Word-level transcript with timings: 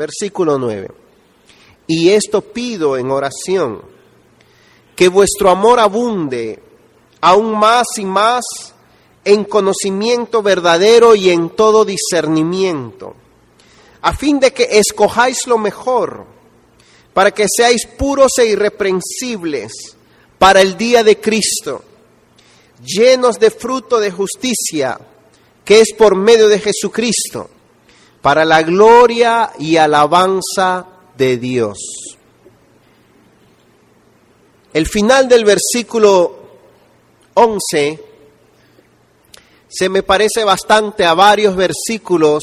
versículo 0.00 0.58
9. 0.58 0.88
Y 1.86 2.08
esto 2.08 2.40
pido 2.40 2.96
en 2.96 3.10
oración, 3.10 3.82
que 4.96 5.08
vuestro 5.08 5.50
amor 5.50 5.78
abunde 5.78 6.62
aún 7.20 7.58
más 7.58 7.86
y 7.98 8.06
más 8.06 8.42
en 9.24 9.44
conocimiento 9.44 10.42
verdadero 10.42 11.14
y 11.14 11.28
en 11.28 11.50
todo 11.50 11.84
discernimiento, 11.84 13.14
a 14.00 14.14
fin 14.14 14.40
de 14.40 14.54
que 14.54 14.78
escojáis 14.78 15.46
lo 15.46 15.58
mejor, 15.58 16.24
para 17.12 17.30
que 17.32 17.44
seáis 17.54 17.86
puros 17.86 18.32
e 18.38 18.46
irreprensibles 18.46 19.72
para 20.38 20.62
el 20.62 20.78
día 20.78 21.04
de 21.04 21.20
Cristo, 21.20 21.84
llenos 22.82 23.38
de 23.38 23.50
fruto 23.50 24.00
de 24.00 24.10
justicia, 24.10 24.98
que 25.62 25.82
es 25.82 25.92
por 25.92 26.16
medio 26.16 26.48
de 26.48 26.58
Jesucristo, 26.58 27.50
para 28.22 28.44
la 28.44 28.62
gloria 28.62 29.52
y 29.58 29.76
alabanza 29.76 30.86
de 31.16 31.36
Dios. 31.38 31.78
El 34.72 34.86
final 34.86 35.28
del 35.28 35.44
versículo 35.44 36.38
11 37.34 38.04
se 39.68 39.88
me 39.88 40.02
parece 40.02 40.44
bastante 40.44 41.04
a 41.04 41.14
varios 41.14 41.56
versículos 41.56 42.42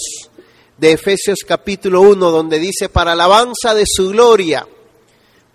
de 0.78 0.94
Efesios 0.94 1.40
capítulo 1.46 2.02
1, 2.02 2.32
donde 2.32 2.60
dice, 2.60 2.90
para 2.90 3.14
alabanza 3.14 3.74
de 3.74 3.84
su 3.86 4.10
gloria, 4.10 4.68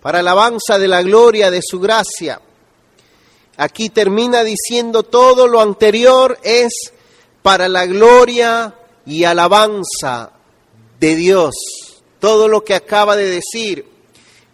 para 0.01 0.21
alabanza 0.21 0.79
de 0.79 0.89
la 0.89 1.03
gloria 1.03 1.51
de 1.51 1.61
su 1.63 1.81
gracia. 1.81 2.41
Aquí 3.57 3.91
termina 3.91 4.45
diciendo 4.45 5.03
todo 5.03 5.47
lo 5.47 5.61
anterior 5.61 6.39
es 6.43 6.93
para 7.43 7.69
la 7.69 7.87
gloria 7.87 8.75
y 9.07 9.25
alabanza 9.25 10.31
de 10.99 11.17
Dios. 11.17 11.55
Todo 12.21 12.49
lo 12.49 12.65
que 12.65 12.75
acaba 12.75 13.17
de 13.17 13.29
decir. 13.29 13.87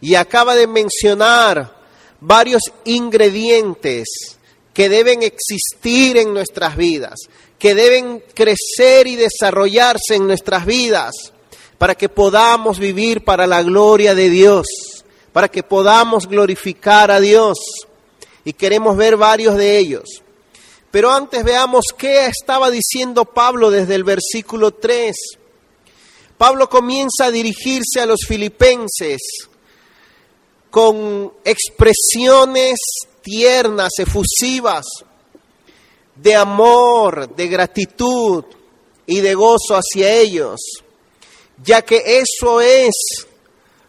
Y 0.01 0.15
acaba 0.15 0.55
de 0.55 0.66
mencionar 0.66 1.77
varios 2.20 2.62
ingredientes 2.84 4.39
que 4.73 4.89
deben 4.89 5.23
existir 5.23 6.17
en 6.17 6.33
nuestras 6.33 6.77
vidas, 6.77 7.19
que 7.58 7.75
deben 7.75 8.23
crecer 8.34 9.06
y 9.06 9.17
desarrollarse 9.17 10.14
en 10.14 10.27
nuestras 10.27 10.64
vidas 10.67 11.33
para 11.78 11.95
que 11.95 12.08
podamos 12.08 12.78
vivir 12.78 13.25
para 13.25 13.47
la 13.47 13.62
gloria 13.62 14.14
de 14.14 14.30
Dios, 14.30 14.67
para 15.33 15.48
que 15.48 15.62
podamos 15.62 16.27
glorificar 16.28 17.11
a 17.11 17.20
Dios. 17.20 17.58
Y 18.45 18.53
queremos 18.53 18.97
ver 18.97 19.17
varios 19.17 19.56
de 19.56 19.78
ellos. 19.78 20.23
Pero 20.91 21.11
antes 21.11 21.44
veamos 21.44 21.84
qué 21.97 22.27
estaba 22.27 22.70
diciendo 22.70 23.27
Pablo 23.27 23.70
desde 23.70 23.94
el 23.94 24.05
versículo 24.05 24.72
3. 24.72 25.14
Pablo 26.39 26.69
comienza 26.69 27.27
a 27.27 27.30
dirigirse 27.30 28.00
a 28.00 28.06
los 28.06 28.20
filipenses 28.27 29.20
con 30.70 31.33
expresiones 31.45 32.78
tiernas, 33.22 33.91
efusivas, 33.98 34.86
de 36.14 36.34
amor, 36.34 37.34
de 37.34 37.48
gratitud 37.48 38.45
y 39.06 39.20
de 39.20 39.34
gozo 39.34 39.75
hacia 39.75 40.12
ellos, 40.14 40.61
ya 41.62 41.83
que 41.83 42.02
eso 42.19 42.61
es 42.61 43.28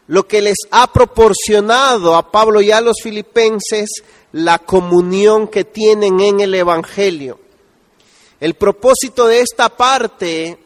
lo 0.10 0.28
que 0.28 0.42
les 0.42 0.58
ha 0.72 0.92
proporcionado 0.92 2.16
a 2.16 2.32
Pablo 2.32 2.62
y 2.62 2.72
a 2.72 2.82
los 2.82 2.96
filipenses 3.04 4.02
la 4.32 4.58
comunión 4.58 5.48
que 5.48 5.66
tienen 5.66 6.20
en 6.20 6.40
el 6.40 6.56
Evangelio. 6.56 7.40
El 8.40 8.56
propósito 8.56 9.28
de 9.28 9.42
esta 9.42 9.70
parte, 9.70 10.58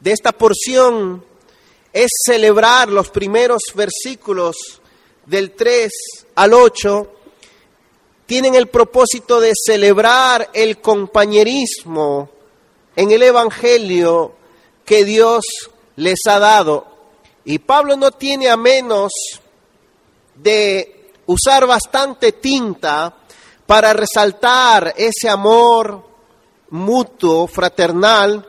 de 0.00 0.10
esta 0.10 0.32
porción, 0.32 1.24
es 1.92 2.08
celebrar 2.26 2.88
los 2.88 3.10
primeros 3.10 3.62
versículos 3.76 4.56
del 5.24 5.52
3 5.52 5.92
al 6.34 6.52
8, 6.52 7.12
tienen 8.26 8.56
el 8.56 8.66
propósito 8.66 9.40
de 9.40 9.52
celebrar 9.54 10.50
el 10.52 10.80
compañerismo 10.80 12.28
en 12.96 13.12
el 13.12 13.22
Evangelio 13.22 14.34
que 14.84 15.04
Dios 15.04 15.44
les 15.94 16.18
ha 16.26 16.40
dado. 16.40 16.89
Y 17.50 17.58
Pablo 17.58 17.96
no 17.96 18.12
tiene 18.12 18.48
a 18.48 18.56
menos 18.56 19.10
de 20.36 21.10
usar 21.26 21.66
bastante 21.66 22.30
tinta 22.30 23.12
para 23.66 23.92
resaltar 23.92 24.94
ese 24.96 25.28
amor 25.28 26.00
mutuo, 26.68 27.48
fraternal, 27.48 28.48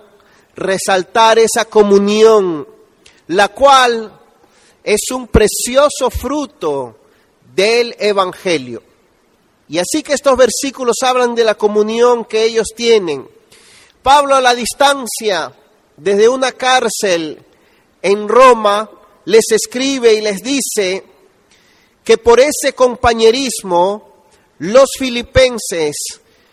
resaltar 0.56 1.40
esa 1.40 1.66
comunión, 1.66 2.68
la 3.26 3.48
cual 3.48 4.20
es 4.84 5.10
un 5.10 5.28
precioso 5.30 6.12
fruto 6.12 6.96
del 7.56 7.96
Evangelio. 7.98 8.84
Y 9.68 9.80
así 9.80 10.04
que 10.04 10.14
estos 10.14 10.38
versículos 10.38 10.98
hablan 11.02 11.34
de 11.34 11.44
la 11.44 11.56
comunión 11.56 12.24
que 12.26 12.44
ellos 12.44 12.68
tienen. 12.76 13.28
Pablo 14.04 14.36
a 14.36 14.42
la 14.42 14.54
distancia, 14.54 15.52
desde 15.98 16.30
una 16.30 16.52
cárcel 16.52 17.48
en 18.02 18.28
Roma, 18.28 18.90
les 19.26 19.46
escribe 19.52 20.14
y 20.14 20.22
les 20.22 20.42
dice 20.42 21.04
que 22.04 22.18
por 22.18 22.40
ese 22.40 22.74
compañerismo 22.74 24.26
los 24.60 24.90
filipenses 24.98 25.96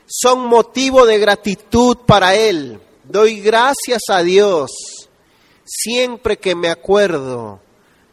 son 0.06 0.46
motivo 0.46 1.06
de 1.06 1.18
gratitud 1.18 1.98
para 2.06 2.34
Él. 2.34 2.80
Doy 3.04 3.40
gracias 3.40 4.02
a 4.08 4.22
Dios 4.22 4.70
siempre 5.64 6.38
que 6.38 6.54
me 6.54 6.68
acuerdo 6.68 7.60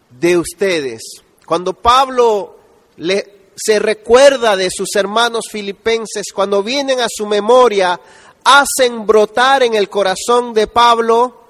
de 0.09 0.37
ustedes. 0.37 1.01
Cuando 1.45 1.73
Pablo 1.73 2.57
le, 2.97 3.51
se 3.55 3.79
recuerda 3.79 4.55
de 4.55 4.69
sus 4.69 4.95
hermanos 4.95 5.45
filipenses, 5.49 6.27
cuando 6.33 6.63
vienen 6.63 6.99
a 6.99 7.07
su 7.09 7.25
memoria, 7.25 7.99
hacen 8.43 9.05
brotar 9.05 9.63
en 9.63 9.75
el 9.75 9.89
corazón 9.89 10.53
de 10.53 10.67
Pablo 10.67 11.44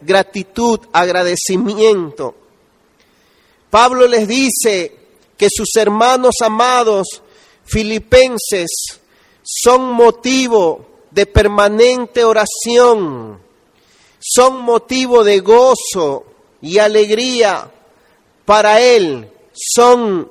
gratitud, 0.00 0.80
agradecimiento. 0.92 2.34
Pablo 3.70 4.06
les 4.06 4.26
dice 4.26 4.96
que 5.36 5.48
sus 5.50 5.68
hermanos 5.76 6.34
amados 6.42 7.06
filipenses 7.64 8.68
son 9.42 9.92
motivo 9.92 10.86
de 11.10 11.26
permanente 11.26 12.24
oración, 12.24 13.40
son 14.18 14.62
motivo 14.62 15.24
de 15.24 15.40
gozo 15.40 16.24
y 16.60 16.78
alegría 16.78 17.70
para 18.44 18.80
Él, 18.80 19.30
son 19.52 20.30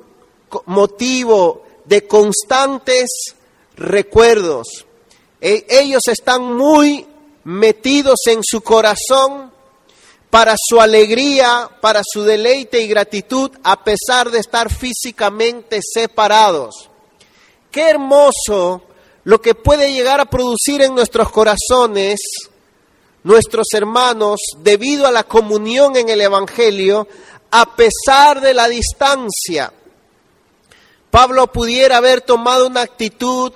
motivo 0.66 1.62
de 1.84 2.06
constantes 2.06 3.08
recuerdos. 3.76 4.86
E, 5.40 5.66
ellos 5.68 6.02
están 6.08 6.42
muy 6.56 7.06
metidos 7.48 8.26
en 8.26 8.40
su 8.42 8.60
corazón 8.60 9.50
para 10.28 10.54
su 10.62 10.82
alegría, 10.82 11.70
para 11.80 12.02
su 12.04 12.22
deleite 12.22 12.82
y 12.82 12.88
gratitud, 12.88 13.50
a 13.62 13.82
pesar 13.82 14.30
de 14.30 14.38
estar 14.38 14.70
físicamente 14.70 15.80
separados. 15.82 16.90
Qué 17.70 17.88
hermoso 17.88 18.82
lo 19.24 19.40
que 19.40 19.54
puede 19.54 19.94
llegar 19.94 20.20
a 20.20 20.26
producir 20.26 20.82
en 20.82 20.94
nuestros 20.94 21.30
corazones 21.30 22.20
nuestros 23.24 23.68
hermanos 23.72 24.40
debido 24.58 25.06
a 25.06 25.10
la 25.10 25.24
comunión 25.24 25.96
en 25.96 26.10
el 26.10 26.20
Evangelio, 26.20 27.08
a 27.50 27.74
pesar 27.76 28.42
de 28.42 28.52
la 28.52 28.68
distancia. 28.68 29.72
Pablo 31.10 31.50
pudiera 31.50 31.96
haber 31.96 32.20
tomado 32.20 32.66
una 32.66 32.82
actitud, 32.82 33.52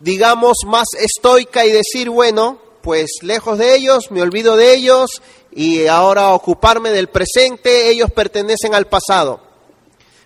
digamos, 0.00 0.56
más 0.66 0.88
estoica 0.98 1.64
y 1.64 1.70
decir, 1.70 2.10
bueno, 2.10 2.67
pues 2.88 3.10
lejos 3.20 3.58
de 3.58 3.74
ellos, 3.74 4.10
me 4.10 4.22
olvido 4.22 4.56
de 4.56 4.72
ellos 4.72 5.20
y 5.52 5.88
ahora 5.88 6.30
ocuparme 6.30 6.88
del 6.88 7.08
presente, 7.08 7.90
ellos 7.90 8.10
pertenecen 8.10 8.74
al 8.74 8.86
pasado. 8.86 9.40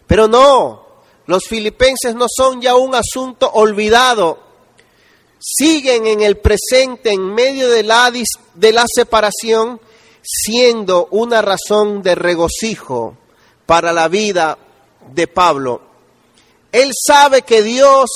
Pero 0.07 0.29
no, 0.29 0.87
los 1.27 1.43
filipenses 1.49 2.15
no 2.15 2.27
son 2.33 2.63
ya 2.63 2.77
un 2.77 2.95
asunto 2.95 3.51
olvidado, 3.51 4.39
siguen 5.41 6.07
en 6.07 6.23
el 6.23 6.37
presente 6.37 7.11
en 7.11 7.35
medio 7.35 7.69
de 7.69 7.83
la, 7.83 8.13
de 8.55 8.73
la 8.73 8.85
separación, 8.87 9.81
siendo 10.23 11.09
una 11.11 11.43
razón 11.43 12.01
de 12.01 12.15
regocijo 12.15 13.17
para 13.67 13.93
la 13.93 14.07
vida 14.07 14.57
de 15.13 15.27
Pablo. 15.27 15.83
Él 16.71 16.93
sabe 16.95 17.43
que 17.43 17.65
Dios 17.65 18.09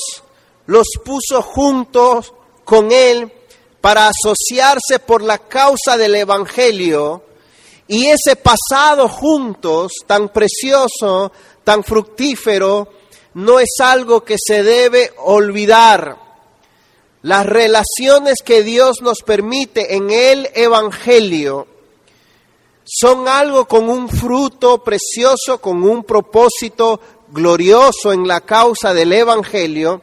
los 0.66 0.86
puso 1.04 1.42
juntos 1.42 2.32
con 2.64 2.92
él 2.92 3.32
para 3.86 4.08
asociarse 4.08 4.98
por 4.98 5.22
la 5.22 5.38
causa 5.38 5.96
del 5.96 6.16
Evangelio 6.16 7.22
y 7.86 8.06
ese 8.06 8.34
pasado 8.34 9.08
juntos, 9.08 9.92
tan 10.08 10.30
precioso, 10.30 11.30
tan 11.62 11.84
fructífero, 11.84 12.88
no 13.34 13.60
es 13.60 13.76
algo 13.78 14.24
que 14.24 14.38
se 14.44 14.64
debe 14.64 15.12
olvidar. 15.18 16.16
Las 17.22 17.46
relaciones 17.46 18.38
que 18.44 18.64
Dios 18.64 19.02
nos 19.02 19.18
permite 19.24 19.94
en 19.94 20.10
el 20.10 20.50
Evangelio 20.54 21.68
son 22.84 23.28
algo 23.28 23.68
con 23.68 23.88
un 23.88 24.08
fruto 24.08 24.82
precioso, 24.82 25.60
con 25.60 25.84
un 25.84 26.02
propósito 26.02 26.98
glorioso 27.28 28.12
en 28.12 28.26
la 28.26 28.40
causa 28.40 28.92
del 28.92 29.12
Evangelio, 29.12 30.02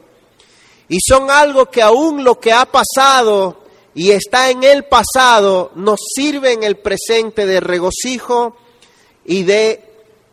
y 0.87 0.99
son 1.05 1.29
algo 1.29 1.65
que 1.65 1.81
aún 1.81 2.23
lo 2.23 2.39
que 2.39 2.53
ha 2.53 2.65
pasado 2.65 3.62
y 3.95 4.11
está 4.11 4.49
en 4.49 4.63
el 4.63 4.85
pasado 4.85 5.71
nos 5.75 5.99
sirve 6.15 6.51
en 6.53 6.63
el 6.63 6.77
presente 6.77 7.45
de 7.45 7.59
regocijo 7.59 8.55
y 9.25 9.43
de 9.43 9.83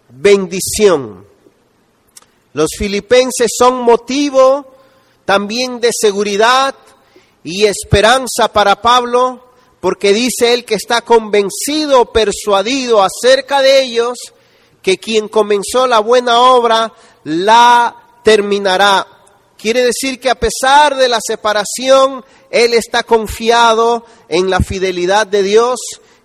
bendición. 0.08 1.26
Los 2.52 2.70
filipenses 2.76 3.48
son 3.56 3.82
motivo 3.82 4.66
también 5.24 5.80
de 5.80 5.90
seguridad 5.92 6.74
y 7.44 7.66
esperanza 7.66 8.52
para 8.52 8.82
Pablo, 8.82 9.44
porque 9.80 10.12
dice 10.12 10.52
él 10.52 10.64
que 10.64 10.74
está 10.74 11.02
convencido, 11.02 12.06
persuadido 12.12 13.02
acerca 13.02 13.62
de 13.62 13.82
ellos, 13.82 14.18
que 14.82 14.98
quien 14.98 15.28
comenzó 15.28 15.86
la 15.86 16.00
buena 16.00 16.40
obra 16.40 16.92
la 17.24 17.94
terminará. 18.24 19.06
Quiere 19.56 19.84
decir 19.84 20.18
que 20.18 20.30
a 20.30 20.34
pesar 20.34 20.96
de 20.96 21.08
la 21.08 21.18
separación, 21.20 22.24
él 22.50 22.75
está 22.75 23.05
confiado 23.05 24.05
en 24.29 24.50
la 24.50 24.61
fidelidad 24.61 25.26
de 25.26 25.43
Dios 25.43 25.79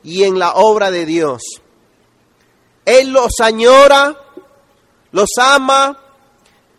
y 0.04 0.24
en 0.24 0.40
la 0.40 0.54
obra 0.54 0.92
de 0.92 1.06
Dios. 1.06 1.42
Él 2.86 3.10
los 3.10 3.40
añora, 3.40 4.18
los 5.12 5.30
ama, 5.38 6.00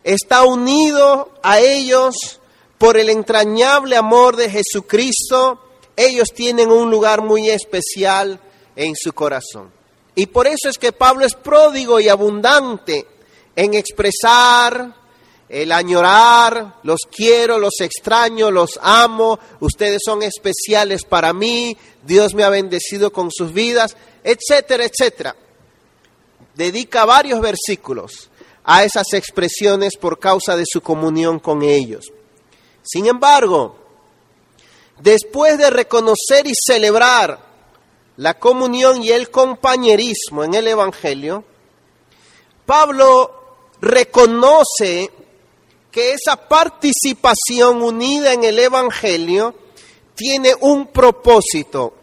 está 0.05 0.45
unido 0.45 1.31
a 1.43 1.61
ellos 1.61 2.41
por 2.79 2.97
el 2.97 3.09
entrañable 3.09 3.97
amor 3.97 4.37
de 4.37 4.51
Jesucristo. 4.51 5.61
Ellos 5.97 6.29
tienen 6.35 6.71
un 6.71 6.91
lugar 6.91 7.23
muy 7.23 7.49
especial 7.51 8.41
en 8.75 8.95
su 8.95 9.13
corazón. 9.13 9.73
Y 10.15 10.27
por 10.27 10.47
eso 10.47 10.69
es 10.69 10.79
que 10.79 10.93
Pablo 10.93 11.25
es 11.25 11.35
pródigo 11.35 12.01
y 12.01 12.09
abundante 12.09 13.07
en 13.55 13.75
expresar 13.75 15.06
el 15.49 15.71
añorar, 15.71 16.77
los 16.83 17.01
quiero, 17.11 17.59
los 17.59 17.81
extraño, 17.81 18.51
los 18.51 18.79
amo, 18.83 19.39
ustedes 19.61 20.03
son 20.05 20.23
especiales 20.23 21.05
para 21.05 21.33
mí, 21.33 21.77
Dios 22.05 22.35
me 22.35 22.43
ha 22.43 22.49
bendecido 22.49 23.13
con 23.13 23.31
sus 23.31 23.53
vidas, 23.53 23.97
etcétera, 24.25 24.85
etcétera. 24.85 25.37
Dedica 26.55 27.05
varios 27.05 27.41
versículos 27.41 28.31
a 28.65 28.83
esas 28.83 29.13
expresiones 29.13 29.97
por 29.97 30.19
causa 30.19 30.57
de 30.57 30.65
su 30.67 30.81
comunión 30.81 31.39
con 31.39 31.63
ellos. 31.63 32.13
Sin 32.83 33.07
embargo, 33.07 33.77
después 35.01 35.59
de 35.59 35.71
reconocer 35.71 36.47
y 36.47 36.53
celebrar 36.55 37.39
la 38.17 38.35
comunión 38.35 39.03
y 39.03 39.11
el 39.11 39.31
compañerismo 39.31 40.43
en 40.43 40.55
el 40.55 40.67
Evangelio, 40.67 41.45
Pablo 42.65 43.37
reconoce 43.81 45.11
que 45.97 46.13
esa 46.13 46.37
participación 46.37 47.81
unida 47.81 48.35
en 48.35 48.45
el 48.45 48.59
Evangelio 48.59 49.55
tiene 50.15 50.55
un 50.61 50.89
propósito 50.89 51.95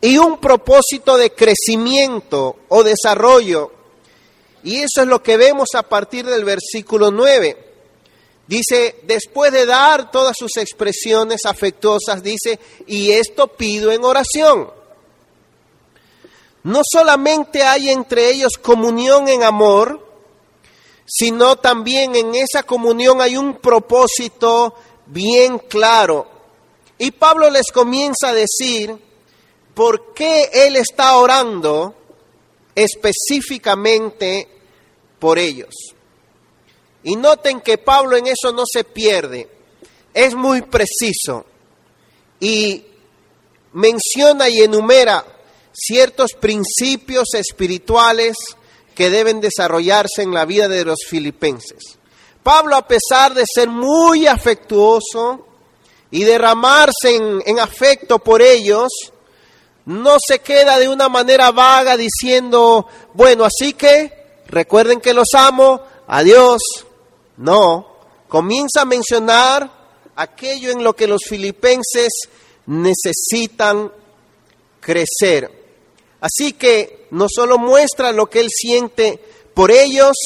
y 0.00 0.18
un 0.18 0.40
propósito 0.40 1.16
de 1.16 1.32
crecimiento 1.32 2.56
o 2.66 2.82
desarrollo. 2.82 3.70
Y 4.64 4.78
eso 4.78 5.02
es 5.02 5.06
lo 5.06 5.22
que 5.22 5.36
vemos 5.36 5.68
a 5.76 5.84
partir 5.84 6.26
del 6.26 6.44
versículo 6.44 7.12
9. 7.12 7.56
Dice, 8.48 8.96
después 9.04 9.52
de 9.52 9.66
dar 9.66 10.10
todas 10.10 10.34
sus 10.36 10.56
expresiones 10.56 11.46
afectuosas, 11.46 12.24
dice, 12.24 12.58
y 12.88 13.12
esto 13.12 13.46
pido 13.46 13.92
en 13.92 14.02
oración. 14.02 14.68
No 16.64 16.80
solamente 16.82 17.62
hay 17.62 17.88
entre 17.88 18.30
ellos 18.30 18.54
comunión 18.60 19.28
en 19.28 19.44
amor, 19.44 20.05
sino 21.06 21.56
también 21.56 22.16
en 22.16 22.34
esa 22.34 22.64
comunión 22.64 23.20
hay 23.20 23.36
un 23.36 23.54
propósito 23.54 24.74
bien 25.06 25.58
claro. 25.58 26.26
Y 26.98 27.12
Pablo 27.12 27.48
les 27.48 27.70
comienza 27.72 28.28
a 28.30 28.34
decir 28.34 28.96
por 29.74 30.12
qué 30.14 30.50
él 30.52 30.76
está 30.76 31.16
orando 31.16 31.94
específicamente 32.74 34.48
por 35.18 35.38
ellos. 35.38 35.74
Y 37.04 37.14
noten 37.14 37.60
que 37.60 37.78
Pablo 37.78 38.16
en 38.16 38.26
eso 38.26 38.52
no 38.52 38.64
se 38.66 38.82
pierde, 38.82 39.48
es 40.12 40.34
muy 40.34 40.62
preciso 40.62 41.46
y 42.40 42.84
menciona 43.72 44.48
y 44.48 44.62
enumera 44.62 45.24
ciertos 45.72 46.32
principios 46.32 47.34
espirituales 47.34 48.36
que 48.96 49.10
deben 49.10 49.40
desarrollarse 49.40 50.22
en 50.22 50.32
la 50.32 50.46
vida 50.46 50.68
de 50.68 50.84
los 50.84 51.00
filipenses. 51.06 51.98
Pablo, 52.42 52.76
a 52.76 52.88
pesar 52.88 53.34
de 53.34 53.44
ser 53.46 53.68
muy 53.68 54.26
afectuoso 54.26 55.46
y 56.10 56.24
derramarse 56.24 57.14
en, 57.14 57.60
afecto 57.60 58.18
por 58.18 58.40
ellos, 58.40 58.88
no 59.84 60.16
se 60.26 60.38
queda 60.38 60.78
de 60.78 60.88
una 60.88 61.10
manera 61.10 61.50
vaga 61.50 61.96
diciendo, 61.96 62.86
bueno, 63.12 63.44
así 63.44 63.74
que 63.74 64.42
recuerden 64.46 65.00
que 65.00 65.12
los 65.12 65.28
amo, 65.34 65.82
adiós. 66.06 66.62
No, 67.36 67.98
comienza 68.28 68.80
a 68.80 68.86
mencionar 68.86 69.70
aquello 70.16 70.70
en 70.70 70.82
lo 70.82 70.96
que 70.96 71.06
los 71.06 71.20
filipenses 71.28 72.30
necesitan 72.64 73.92
crecer. 74.80 75.50
Así 76.20 76.54
que 76.54 77.05
no 77.10 77.26
solo 77.28 77.58
muestra 77.58 78.12
lo 78.12 78.26
que 78.26 78.40
él 78.40 78.48
siente 78.50 79.20
por 79.54 79.70
ellos, 79.70 80.16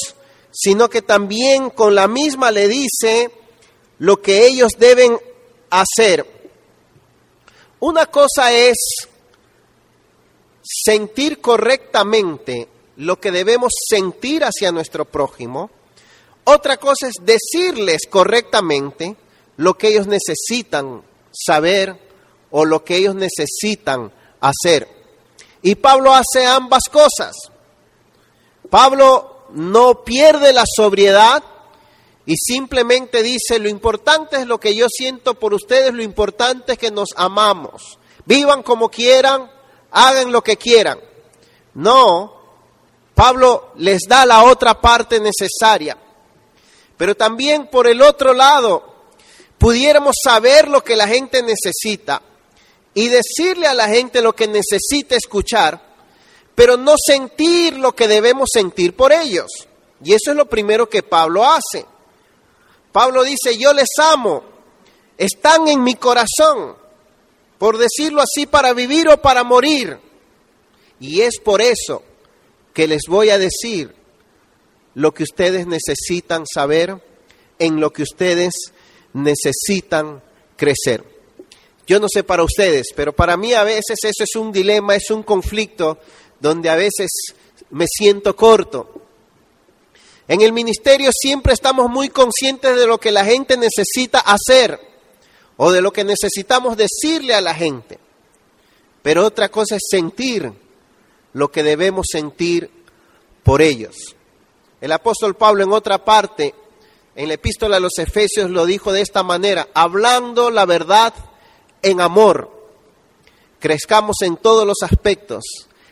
sino 0.51 0.89
que 0.89 1.01
también 1.01 1.69
con 1.69 1.95
la 1.95 2.07
misma 2.07 2.51
le 2.51 2.67
dice 2.67 3.31
lo 3.99 4.21
que 4.21 4.45
ellos 4.45 4.73
deben 4.77 5.17
hacer. 5.69 6.25
Una 7.79 8.05
cosa 8.05 8.53
es 8.53 8.77
sentir 10.63 11.39
correctamente 11.41 12.67
lo 12.97 13.19
que 13.19 13.31
debemos 13.31 13.73
sentir 13.89 14.43
hacia 14.43 14.71
nuestro 14.71 15.05
prójimo. 15.05 15.71
Otra 16.43 16.77
cosa 16.77 17.07
es 17.07 17.15
decirles 17.21 18.01
correctamente 18.09 19.15
lo 19.57 19.77
que 19.77 19.89
ellos 19.89 20.07
necesitan 20.07 21.03
saber 21.31 21.97
o 22.51 22.65
lo 22.65 22.83
que 22.83 22.97
ellos 22.97 23.15
necesitan 23.15 24.11
hacer. 24.39 25.00
Y 25.61 25.75
Pablo 25.75 26.13
hace 26.13 26.45
ambas 26.45 26.83
cosas. 26.91 27.35
Pablo 28.69 29.45
no 29.53 30.03
pierde 30.03 30.53
la 30.53 30.63
sobriedad 30.65 31.43
y 32.25 32.35
simplemente 32.37 33.21
dice, 33.21 33.59
lo 33.59 33.69
importante 33.69 34.37
es 34.37 34.47
lo 34.47 34.59
que 34.59 34.75
yo 34.75 34.87
siento 34.89 35.35
por 35.35 35.53
ustedes, 35.53 35.93
lo 35.93 36.03
importante 36.03 36.73
es 36.73 36.77
que 36.77 36.91
nos 36.91 37.09
amamos. 37.15 37.99
Vivan 38.25 38.63
como 38.63 38.89
quieran, 38.89 39.51
hagan 39.91 40.31
lo 40.31 40.43
que 40.43 40.57
quieran. 40.57 40.99
No, 41.73 42.33
Pablo 43.13 43.71
les 43.75 44.01
da 44.07 44.25
la 44.25 44.43
otra 44.43 44.79
parte 44.79 45.19
necesaria. 45.19 45.97
Pero 46.97 47.15
también 47.15 47.67
por 47.67 47.87
el 47.87 48.01
otro 48.01 48.33
lado, 48.33 48.93
pudiéramos 49.57 50.15
saber 50.23 50.67
lo 50.67 50.83
que 50.83 50.95
la 50.95 51.07
gente 51.07 51.41
necesita 51.41 52.21
y 52.93 53.07
decirle 53.07 53.67
a 53.67 53.73
la 53.73 53.87
gente 53.87 54.21
lo 54.21 54.35
que 54.35 54.47
necesita 54.47 55.15
escuchar, 55.15 55.81
pero 56.55 56.77
no 56.77 56.95
sentir 56.97 57.77
lo 57.77 57.95
que 57.95 58.07
debemos 58.07 58.49
sentir 58.53 58.95
por 58.95 59.11
ellos. 59.11 59.49
Y 60.03 60.13
eso 60.13 60.31
es 60.31 60.37
lo 60.37 60.47
primero 60.47 60.89
que 60.89 61.03
Pablo 61.03 61.45
hace. 61.45 61.85
Pablo 62.91 63.23
dice, 63.23 63.57
yo 63.57 63.73
les 63.73 63.89
amo, 63.99 64.43
están 65.17 65.67
en 65.67 65.83
mi 65.83 65.95
corazón, 65.95 66.75
por 67.57 67.77
decirlo 67.77 68.21
así, 68.21 68.45
para 68.45 68.73
vivir 68.73 69.07
o 69.07 69.21
para 69.21 69.43
morir. 69.43 69.97
Y 70.99 71.21
es 71.21 71.39
por 71.39 71.61
eso 71.61 72.03
que 72.73 72.87
les 72.87 73.03
voy 73.07 73.29
a 73.29 73.37
decir 73.37 73.95
lo 74.93 75.13
que 75.13 75.23
ustedes 75.23 75.67
necesitan 75.67 76.45
saber, 76.45 77.01
en 77.59 77.79
lo 77.79 77.93
que 77.93 78.03
ustedes 78.03 78.73
necesitan 79.13 80.21
crecer. 80.57 81.10
Yo 81.87 81.99
no 81.99 82.07
sé 82.11 82.23
para 82.23 82.43
ustedes, 82.43 82.87
pero 82.95 83.13
para 83.13 83.37
mí 83.37 83.53
a 83.53 83.63
veces 83.63 83.97
eso 84.03 84.23
es 84.23 84.35
un 84.35 84.51
dilema, 84.51 84.95
es 84.95 85.09
un 85.09 85.23
conflicto 85.23 85.97
donde 86.39 86.69
a 86.69 86.75
veces 86.75 87.11
me 87.71 87.85
siento 87.87 88.35
corto. 88.35 89.01
En 90.27 90.41
el 90.41 90.53
ministerio 90.53 91.09
siempre 91.13 91.53
estamos 91.53 91.89
muy 91.89 92.09
conscientes 92.09 92.75
de 92.77 92.87
lo 92.87 92.99
que 92.99 93.11
la 93.11 93.25
gente 93.25 93.57
necesita 93.57 94.19
hacer 94.19 94.79
o 95.57 95.71
de 95.71 95.81
lo 95.81 95.91
que 95.91 96.03
necesitamos 96.03 96.77
decirle 96.77 97.33
a 97.33 97.41
la 97.41 97.53
gente. 97.53 97.99
Pero 99.01 99.25
otra 99.25 99.49
cosa 99.49 99.75
es 99.75 99.83
sentir 99.89 100.51
lo 101.33 101.51
que 101.51 101.63
debemos 101.63 102.07
sentir 102.11 102.69
por 103.43 103.61
ellos. 103.61 104.15
El 104.79 104.91
apóstol 104.91 105.35
Pablo 105.35 105.63
en 105.63 105.71
otra 105.71 106.03
parte, 106.03 106.53
en 107.15 107.27
la 107.27 107.33
epístola 107.35 107.77
a 107.77 107.79
los 107.79 107.97
Efesios, 107.97 108.49
lo 108.49 108.65
dijo 108.65 108.91
de 108.91 109.01
esta 109.01 109.23
manera, 109.23 109.67
hablando 109.73 110.49
la 110.49 110.65
verdad 110.65 111.13
en 111.81 112.01
amor, 112.01 112.49
crezcamos 113.59 114.17
en 114.21 114.37
todos 114.37 114.65
los 114.65 114.77
aspectos, 114.83 115.43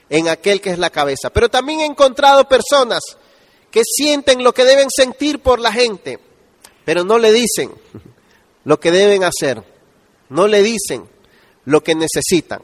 en 0.10 0.28
aquel 0.28 0.62
que 0.62 0.72
es 0.72 0.80
la 0.80 0.90
cabeza. 0.90 1.30
Pero 1.30 1.50
también 1.50 1.82
he 1.82 1.86
encontrado 1.86 2.48
personas 2.48 3.02
que 3.72 3.82
sienten 3.84 4.44
lo 4.44 4.54
que 4.54 4.66
deben 4.66 4.90
sentir 4.90 5.40
por 5.40 5.60
la 5.60 5.72
gente, 5.72 6.20
pero 6.86 7.04
no 7.04 7.18
le 7.18 7.32
dicen 7.32 7.72
lo 8.66 8.80
que 8.80 8.92
deben 8.92 9.24
hacer, 9.24 9.64
no 10.30 10.48
le 10.48 10.64
dicen 10.64 11.08
lo 11.66 11.84
que 11.84 11.96
necesitan. 11.96 12.62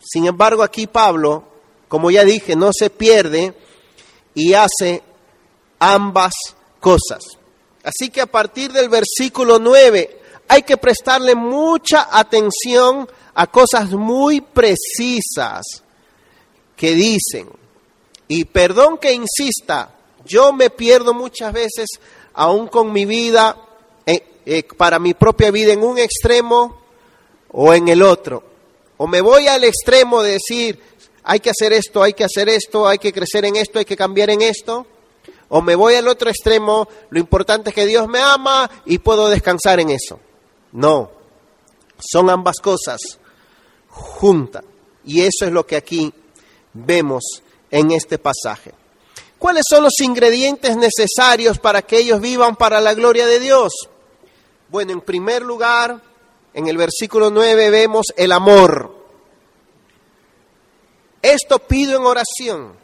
Sin 0.00 0.26
embargo, 0.26 0.62
aquí 0.62 0.86
Pablo, 0.86 1.44
como 1.88 2.10
ya 2.10 2.24
dije, 2.24 2.56
no 2.56 2.70
se 2.72 2.90
pierde 2.90 3.54
y 4.34 4.54
hace 4.54 5.02
ambas 5.78 6.34
cosas. 6.80 7.22
Así 7.84 8.10
que 8.10 8.20
a 8.20 8.26
partir 8.26 8.72
del 8.72 8.88
versículo 8.88 9.58
9 9.58 10.21
hay 10.52 10.64
que 10.64 10.76
prestarle 10.76 11.34
mucha 11.34 12.08
atención 12.10 13.08
a 13.32 13.46
cosas 13.46 13.90
muy 13.92 14.42
precisas 14.42 15.62
que 16.76 16.94
dicen. 16.94 17.48
Y 18.28 18.44
perdón 18.44 18.98
que 18.98 19.14
insista, 19.14 19.94
yo 20.26 20.52
me 20.52 20.68
pierdo 20.68 21.14
muchas 21.14 21.54
veces, 21.54 21.88
aún 22.34 22.68
con 22.68 22.92
mi 22.92 23.06
vida, 23.06 23.56
eh, 24.04 24.22
eh, 24.44 24.64
para 24.76 24.98
mi 24.98 25.14
propia 25.14 25.50
vida, 25.50 25.72
en 25.72 25.82
un 25.82 25.98
extremo 25.98 26.82
o 27.50 27.72
en 27.72 27.88
el 27.88 28.02
otro. 28.02 28.44
O 28.98 29.06
me 29.06 29.22
voy 29.22 29.48
al 29.48 29.64
extremo 29.64 30.22
de 30.22 30.32
decir, 30.32 30.78
hay 31.22 31.40
que 31.40 31.48
hacer 31.48 31.72
esto, 31.72 32.02
hay 32.02 32.12
que 32.12 32.24
hacer 32.24 32.50
esto, 32.50 32.86
hay 32.86 32.98
que 32.98 33.14
crecer 33.14 33.46
en 33.46 33.56
esto, 33.56 33.78
hay 33.78 33.86
que 33.86 33.96
cambiar 33.96 34.28
en 34.28 34.42
esto. 34.42 34.86
O 35.48 35.62
me 35.62 35.76
voy 35.76 35.94
al 35.94 36.08
otro 36.08 36.28
extremo, 36.28 36.88
lo 37.08 37.18
importante 37.18 37.70
es 37.70 37.74
que 37.74 37.86
Dios 37.86 38.06
me 38.06 38.18
ama 38.18 38.70
y 38.84 38.98
puedo 38.98 39.30
descansar 39.30 39.80
en 39.80 39.88
eso. 39.88 40.20
No, 40.72 41.10
son 41.98 42.30
ambas 42.30 42.56
cosas 42.60 43.00
juntas. 43.88 44.64
Y 45.04 45.20
eso 45.20 45.46
es 45.46 45.52
lo 45.52 45.66
que 45.66 45.76
aquí 45.76 46.12
vemos 46.72 47.22
en 47.70 47.90
este 47.90 48.18
pasaje. 48.18 48.72
¿Cuáles 49.38 49.64
son 49.68 49.82
los 49.82 49.98
ingredientes 50.00 50.76
necesarios 50.76 51.58
para 51.58 51.82
que 51.82 51.98
ellos 51.98 52.20
vivan 52.20 52.54
para 52.54 52.80
la 52.80 52.94
gloria 52.94 53.26
de 53.26 53.40
Dios? 53.40 53.72
Bueno, 54.68 54.92
en 54.92 55.00
primer 55.00 55.42
lugar, 55.42 56.00
en 56.54 56.68
el 56.68 56.76
versículo 56.76 57.30
9 57.30 57.70
vemos 57.70 58.06
el 58.16 58.30
amor. 58.30 58.94
Esto 61.20 61.58
pido 61.58 61.96
en 61.96 62.06
oración, 62.06 62.76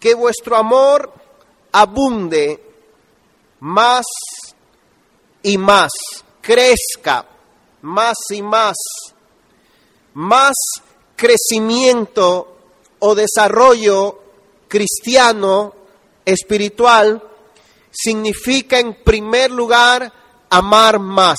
que 0.00 0.14
vuestro 0.14 0.56
amor 0.56 1.12
abunde 1.72 2.60
más 3.60 4.04
y 5.42 5.58
más, 5.58 5.92
crezca 6.44 7.26
más 7.82 8.16
y 8.30 8.42
más, 8.42 8.76
más 10.14 10.54
crecimiento 11.16 12.56
o 12.98 13.14
desarrollo 13.14 14.20
cristiano, 14.68 15.74
espiritual, 16.24 17.22
significa 17.90 18.78
en 18.78 19.02
primer 19.02 19.50
lugar 19.50 20.12
amar 20.50 20.98
más. 20.98 21.38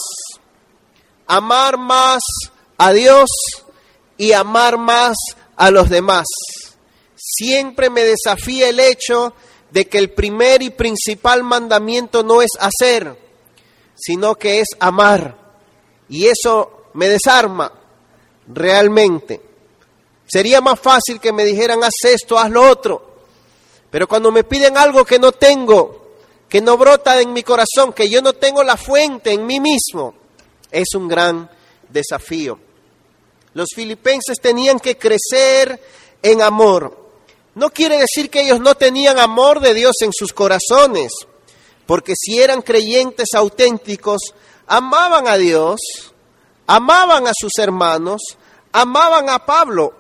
Amar 1.28 1.78
más 1.78 2.22
a 2.78 2.92
Dios 2.94 3.30
y 4.18 4.32
amar 4.32 4.78
más 4.78 5.16
a 5.56 5.72
los 5.72 5.90
demás. 5.90 6.26
Siempre 7.16 7.90
me 7.90 8.04
desafía 8.04 8.70
el 8.70 8.80
hecho 8.80 9.34
de 9.72 9.88
que 9.88 9.98
el 9.98 10.12
primer 10.12 10.62
y 10.62 10.70
principal 10.70 11.44
mandamiento 11.44 12.24
no 12.24 12.42
es 12.42 12.52
hacer, 12.60 13.25
sino 13.96 14.36
que 14.36 14.60
es 14.60 14.70
amar. 14.80 15.36
Y 16.10 16.28
eso 16.28 16.90
me 16.94 17.08
desarma 17.08 17.72
realmente. 18.48 19.42
Sería 20.28 20.62
más 20.62 20.80
fácil 20.80 21.20
que 21.20 21.32
me 21.32 21.46
dijeran, 21.46 21.84
haz 21.84 21.94
esto, 22.04 22.38
haz 22.38 22.50
lo 22.50 22.70
otro. 22.70 23.16
Pero 23.90 24.08
cuando 24.08 24.32
me 24.32 24.44
piden 24.44 24.78
algo 24.78 25.06
que 25.06 25.20
no 25.20 25.32
tengo, 25.32 26.16
que 26.50 26.62
no 26.62 26.78
brota 26.78 27.20
en 27.22 27.34
mi 27.34 27.44
corazón, 27.44 27.94
que 27.94 28.10
yo 28.10 28.22
no 28.22 28.34
tengo 28.34 28.64
la 28.64 28.78
fuente 28.78 29.32
en 29.32 29.46
mí 29.46 29.60
mismo, 29.60 30.14
es 30.72 30.88
un 30.96 31.08
gran 31.08 31.50
desafío. 31.90 32.60
Los 33.54 33.70
filipenses 33.74 34.40
tenían 34.42 34.80
que 34.80 34.98
crecer 34.98 35.82
en 36.22 36.42
amor. 36.42 37.06
No 37.56 37.70
quiere 37.70 37.98
decir 37.98 38.30
que 38.30 38.42
ellos 38.42 38.60
no 38.60 38.76
tenían 38.76 39.18
amor 39.18 39.62
de 39.62 39.74
Dios 39.74 39.96
en 40.02 40.12
sus 40.12 40.34
corazones, 40.34 41.14
porque 41.86 42.14
si 42.16 42.40
eran 42.40 42.62
creyentes 42.62 43.30
auténticos, 43.36 44.34
amaban 44.68 45.28
a 45.28 45.38
Dios, 45.38 45.80
amaban 46.68 47.28
a 47.28 47.32
sus 47.34 47.52
hermanos, 47.60 48.22
amaban 48.72 49.30
a 49.30 49.46
Pablo. 49.46 49.94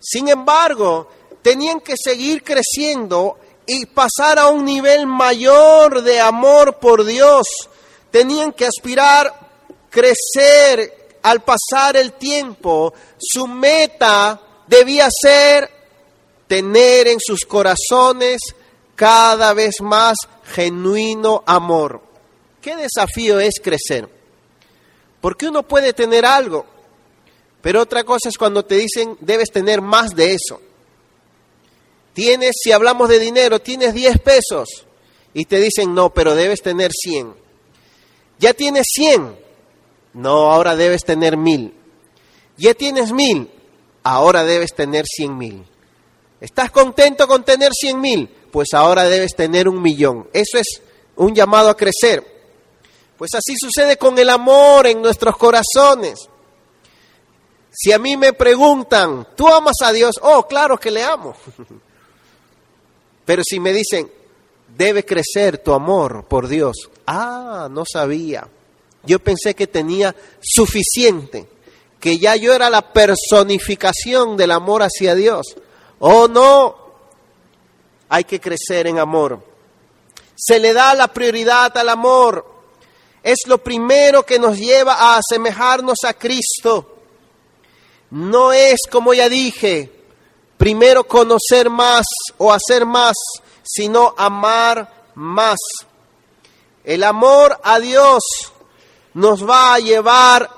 Sin 0.00 0.28
embargo, 0.28 1.08
tenían 1.42 1.80
que 1.80 1.94
seguir 2.02 2.42
creciendo 2.42 3.38
y 3.66 3.86
pasar 3.86 4.38
a 4.38 4.48
un 4.48 4.64
nivel 4.64 5.06
mayor 5.06 6.02
de 6.02 6.20
amor 6.20 6.78
por 6.78 7.04
Dios. 7.04 7.46
Tenían 8.10 8.52
que 8.52 8.66
aspirar, 8.66 9.32
crecer 9.90 11.18
al 11.22 11.42
pasar 11.42 11.96
el 11.96 12.12
tiempo. 12.12 12.92
Su 13.18 13.46
meta 13.46 14.40
debía 14.66 15.08
ser 15.10 15.70
tener 16.46 17.08
en 17.08 17.18
sus 17.20 17.40
corazones 17.46 18.40
cada 18.94 19.54
vez 19.54 19.80
más 19.80 20.16
genuino 20.44 21.42
amor. 21.46 22.02
¿Qué 22.60 22.76
desafío 22.76 23.40
es 23.40 23.60
crecer? 23.62 24.08
Porque 25.20 25.48
uno 25.48 25.62
puede 25.62 25.92
tener 25.92 26.24
algo, 26.24 26.66
pero 27.60 27.80
otra 27.80 28.04
cosa 28.04 28.28
es 28.28 28.36
cuando 28.36 28.64
te 28.64 28.76
dicen 28.76 29.16
debes 29.20 29.50
tener 29.50 29.80
más 29.80 30.14
de 30.14 30.34
eso. 30.34 30.60
Tienes, 32.12 32.56
si 32.62 32.72
hablamos 32.72 33.08
de 33.08 33.18
dinero, 33.18 33.60
tienes 33.60 33.94
10 33.94 34.18
pesos 34.18 34.86
y 35.32 35.46
te 35.46 35.58
dicen, 35.58 35.94
no, 35.94 36.10
pero 36.10 36.34
debes 36.34 36.60
tener 36.60 36.90
100. 36.92 37.34
Ya 38.38 38.52
tienes 38.52 38.86
100, 38.92 39.36
no, 40.14 40.52
ahora 40.52 40.76
debes 40.76 41.04
tener 41.04 41.36
mil. 41.36 41.72
Ya 42.56 42.74
tienes 42.74 43.12
mil, 43.12 43.48
ahora 44.02 44.44
debes 44.44 44.74
tener 44.74 45.04
100 45.06 45.38
mil. 45.38 45.64
¿Estás 46.42 46.72
contento 46.72 47.28
con 47.28 47.44
tener 47.44 47.70
100 47.72 48.00
mil? 48.00 48.28
Pues 48.50 48.70
ahora 48.72 49.04
debes 49.04 49.36
tener 49.36 49.68
un 49.68 49.80
millón. 49.80 50.28
Eso 50.32 50.58
es 50.58 50.82
un 51.14 51.32
llamado 51.32 51.70
a 51.70 51.76
crecer. 51.76 52.26
Pues 53.16 53.30
así 53.34 53.54
sucede 53.56 53.96
con 53.96 54.18
el 54.18 54.28
amor 54.28 54.88
en 54.88 55.00
nuestros 55.00 55.36
corazones. 55.36 56.18
Si 57.70 57.92
a 57.92 57.98
mí 58.00 58.16
me 58.16 58.32
preguntan, 58.32 59.28
¿tú 59.36 59.46
amas 59.46 59.76
a 59.84 59.92
Dios? 59.92 60.16
Oh, 60.20 60.48
claro 60.48 60.78
que 60.78 60.90
le 60.90 61.04
amo. 61.04 61.36
Pero 63.24 63.44
si 63.46 63.60
me 63.60 63.72
dicen, 63.72 64.10
debe 64.76 65.04
crecer 65.04 65.58
tu 65.58 65.72
amor 65.72 66.24
por 66.26 66.48
Dios, 66.48 66.90
ah, 67.06 67.68
no 67.70 67.84
sabía. 67.86 68.48
Yo 69.04 69.20
pensé 69.20 69.54
que 69.54 69.68
tenía 69.68 70.12
suficiente, 70.40 71.48
que 72.00 72.18
ya 72.18 72.34
yo 72.34 72.52
era 72.52 72.68
la 72.68 72.92
personificación 72.92 74.36
del 74.36 74.50
amor 74.50 74.82
hacia 74.82 75.14
Dios. 75.14 75.54
Oh, 76.04 76.26
no, 76.26 76.74
hay 78.08 78.24
que 78.24 78.40
crecer 78.40 78.88
en 78.88 78.98
amor. 78.98 79.40
Se 80.34 80.58
le 80.58 80.72
da 80.72 80.94
la 80.94 81.06
prioridad 81.06 81.78
al 81.78 81.88
amor. 81.90 82.44
Es 83.22 83.38
lo 83.46 83.58
primero 83.58 84.26
que 84.26 84.40
nos 84.40 84.58
lleva 84.58 84.94
a 84.94 85.18
asemejarnos 85.18 85.98
a 86.04 86.14
Cristo. 86.14 86.96
No 88.10 88.52
es, 88.52 88.80
como 88.90 89.14
ya 89.14 89.28
dije, 89.28 89.92
primero 90.56 91.04
conocer 91.04 91.70
más 91.70 92.04
o 92.36 92.52
hacer 92.52 92.84
más, 92.84 93.14
sino 93.62 94.12
amar 94.16 95.12
más. 95.14 95.60
El 96.82 97.04
amor 97.04 97.60
a 97.62 97.78
Dios 97.78 98.24
nos 99.14 99.48
va 99.48 99.74
a 99.74 99.78
llevar 99.78 100.50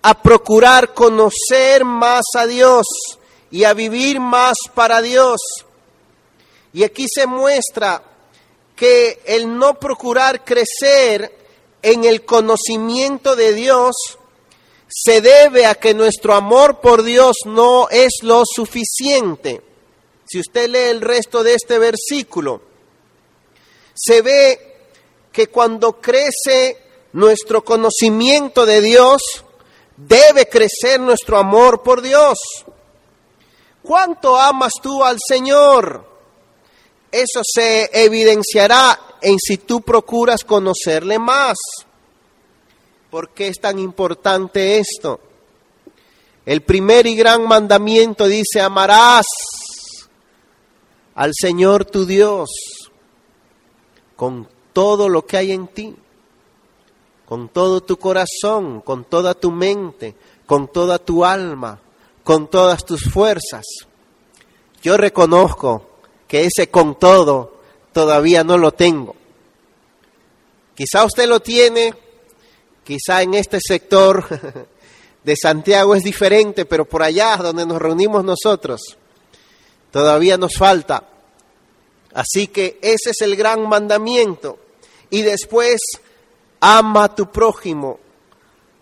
a 0.00 0.22
procurar 0.22 0.94
conocer 0.94 1.84
más 1.84 2.24
a 2.34 2.46
Dios 2.46 2.86
y 3.54 3.62
a 3.62 3.72
vivir 3.72 4.18
más 4.18 4.56
para 4.74 5.00
Dios. 5.00 5.38
Y 6.72 6.82
aquí 6.82 7.06
se 7.08 7.24
muestra 7.24 8.02
que 8.74 9.20
el 9.24 9.56
no 9.56 9.78
procurar 9.78 10.44
crecer 10.44 11.32
en 11.80 12.02
el 12.02 12.24
conocimiento 12.24 13.36
de 13.36 13.54
Dios 13.54 13.94
se 14.88 15.20
debe 15.20 15.66
a 15.66 15.76
que 15.76 15.94
nuestro 15.94 16.34
amor 16.34 16.80
por 16.80 17.04
Dios 17.04 17.36
no 17.44 17.88
es 17.90 18.10
lo 18.22 18.42
suficiente. 18.44 19.62
Si 20.26 20.40
usted 20.40 20.68
lee 20.68 20.90
el 20.90 21.00
resto 21.00 21.44
de 21.44 21.54
este 21.54 21.78
versículo, 21.78 22.60
se 23.94 24.20
ve 24.20 24.88
que 25.30 25.46
cuando 25.46 26.00
crece 26.00 26.76
nuestro 27.12 27.62
conocimiento 27.64 28.66
de 28.66 28.80
Dios, 28.80 29.22
debe 29.96 30.48
crecer 30.48 30.98
nuestro 30.98 31.38
amor 31.38 31.84
por 31.84 32.02
Dios. 32.02 32.36
¿Cuánto 33.84 34.38
amas 34.40 34.72
tú 34.82 35.04
al 35.04 35.18
Señor? 35.28 36.08
Eso 37.12 37.42
se 37.44 37.90
evidenciará 37.92 38.98
en 39.20 39.36
si 39.38 39.58
tú 39.58 39.82
procuras 39.82 40.42
conocerle 40.42 41.18
más. 41.18 41.58
¿Por 43.10 43.34
qué 43.34 43.48
es 43.48 43.60
tan 43.60 43.78
importante 43.78 44.78
esto? 44.78 45.20
El 46.46 46.62
primer 46.62 47.06
y 47.06 47.14
gran 47.14 47.46
mandamiento 47.46 48.26
dice, 48.26 48.62
amarás 48.62 49.26
al 51.14 51.32
Señor 51.34 51.84
tu 51.84 52.06
Dios 52.06 52.48
con 54.16 54.48
todo 54.72 55.10
lo 55.10 55.26
que 55.26 55.36
hay 55.36 55.52
en 55.52 55.68
ti, 55.68 55.94
con 57.26 57.50
todo 57.50 57.82
tu 57.82 57.98
corazón, 57.98 58.80
con 58.80 59.04
toda 59.04 59.34
tu 59.34 59.50
mente, 59.50 60.14
con 60.46 60.68
toda 60.68 60.98
tu 60.98 61.22
alma, 61.24 61.80
con 62.24 62.48
todas 62.48 62.84
tus 62.84 63.04
fuerzas. 63.04 63.64
Yo 64.82 64.96
reconozco 64.96 65.90
que 66.26 66.46
ese 66.46 66.70
con 66.70 66.98
todo 66.98 67.60
todavía 67.92 68.42
no 68.42 68.58
lo 68.58 68.72
tengo. 68.72 69.14
Quizá 70.74 71.04
usted 71.04 71.28
lo 71.28 71.40
tiene, 71.40 71.94
quizá 72.82 73.22
en 73.22 73.34
este 73.34 73.58
sector 73.60 74.26
de 75.24 75.36
Santiago 75.36 75.94
es 75.94 76.02
diferente, 76.02 76.64
pero 76.64 76.84
por 76.84 77.02
allá 77.02 77.36
donde 77.36 77.64
nos 77.64 77.80
reunimos 77.80 78.24
nosotros, 78.24 78.80
todavía 79.92 80.36
nos 80.36 80.56
falta. 80.56 81.04
Así 82.14 82.48
que 82.48 82.78
ese 82.82 83.10
es 83.10 83.20
el 83.20 83.36
gran 83.36 83.68
mandamiento. 83.68 84.58
Y 85.10 85.22
después, 85.22 85.80
ama 86.60 87.04
a 87.04 87.14
tu 87.14 87.30
prójimo 87.30 87.98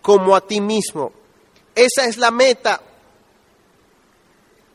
como 0.01 0.35
a 0.35 0.41
ti 0.41 0.61
mismo. 0.61 1.11
Esa 1.75 2.05
es 2.05 2.17
la 2.17 2.31
meta. 2.31 2.81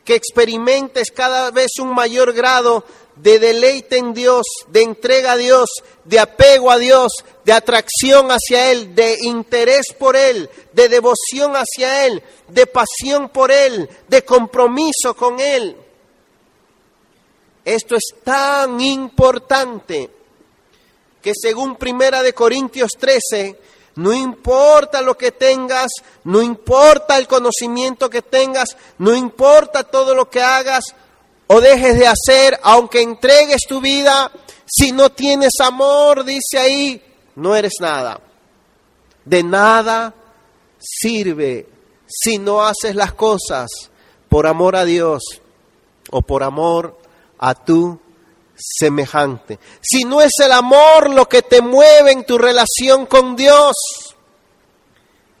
Que 0.09 0.15
experimentes 0.15 1.11
cada 1.11 1.51
vez 1.51 1.73
un 1.79 1.93
mayor 1.93 2.33
grado 2.33 2.83
de 3.17 3.37
deleite 3.37 3.97
en 3.97 4.15
Dios, 4.15 4.41
de 4.69 4.81
entrega 4.81 5.33
a 5.33 5.37
Dios, 5.37 5.69
de 6.03 6.17
apego 6.19 6.71
a 6.71 6.79
Dios, 6.79 7.11
de 7.45 7.53
atracción 7.53 8.29
hacia 8.31 8.71
Él, 8.71 8.95
de 8.95 9.17
interés 9.21 9.93
por 9.99 10.15
Él, 10.15 10.49
de 10.73 10.89
devoción 10.89 11.53
hacia 11.53 12.07
Él, 12.07 12.23
de 12.47 12.65
pasión 12.65 13.29
por 13.29 13.51
Él, 13.51 13.87
de 14.07 14.25
compromiso 14.25 15.15
con 15.15 15.39
Él. 15.39 15.77
Esto 17.63 17.95
es 17.95 18.15
tan 18.23 18.81
importante 18.81 20.09
que 21.21 21.33
según 21.39 21.75
Primera 21.75 22.23
de 22.23 22.33
Corintios 22.33 22.93
13, 22.97 23.59
no 23.95 24.13
importa 24.13 25.01
lo 25.01 25.17
que 25.17 25.31
tengas, 25.31 25.87
no 26.23 26.41
importa 26.41 27.17
el 27.17 27.27
conocimiento 27.27 28.09
que 28.09 28.21
tengas, 28.21 28.77
no 28.97 29.15
importa 29.15 29.83
todo 29.83 30.15
lo 30.15 30.29
que 30.29 30.41
hagas, 30.41 30.95
o 31.47 31.59
dejes 31.61 31.97
de 31.97 32.07
hacer, 32.07 32.59
aunque 32.63 33.01
entregues 33.01 33.61
tu 33.67 33.81
vida, 33.81 34.31
si 34.65 34.91
no 34.91 35.09
tienes 35.09 35.53
amor, 35.61 36.23
dice 36.23 36.59
ahí, 36.59 37.03
no 37.35 37.55
eres 37.55 37.73
nada. 37.79 38.21
De 39.25 39.43
nada 39.43 40.13
sirve 40.79 41.67
si 42.07 42.37
no 42.37 42.63
haces 42.63 42.95
las 42.95 43.13
cosas 43.13 43.69
por 44.29 44.47
amor 44.47 44.75
a 44.75 44.85
Dios 44.85 45.23
o 46.11 46.21
por 46.21 46.43
amor 46.43 46.97
a 47.37 47.55
tu 47.55 47.99
semejante. 48.59 49.59
Si 49.81 50.03
no 50.03 50.21
es 50.21 50.33
el 50.43 50.51
amor 50.51 51.09
lo 51.09 51.27
que 51.27 51.41
te 51.41 51.61
mueve 51.61 52.11
en 52.11 52.25
tu 52.25 52.37
relación 52.37 53.05
con 53.05 53.35
Dios, 53.35 53.75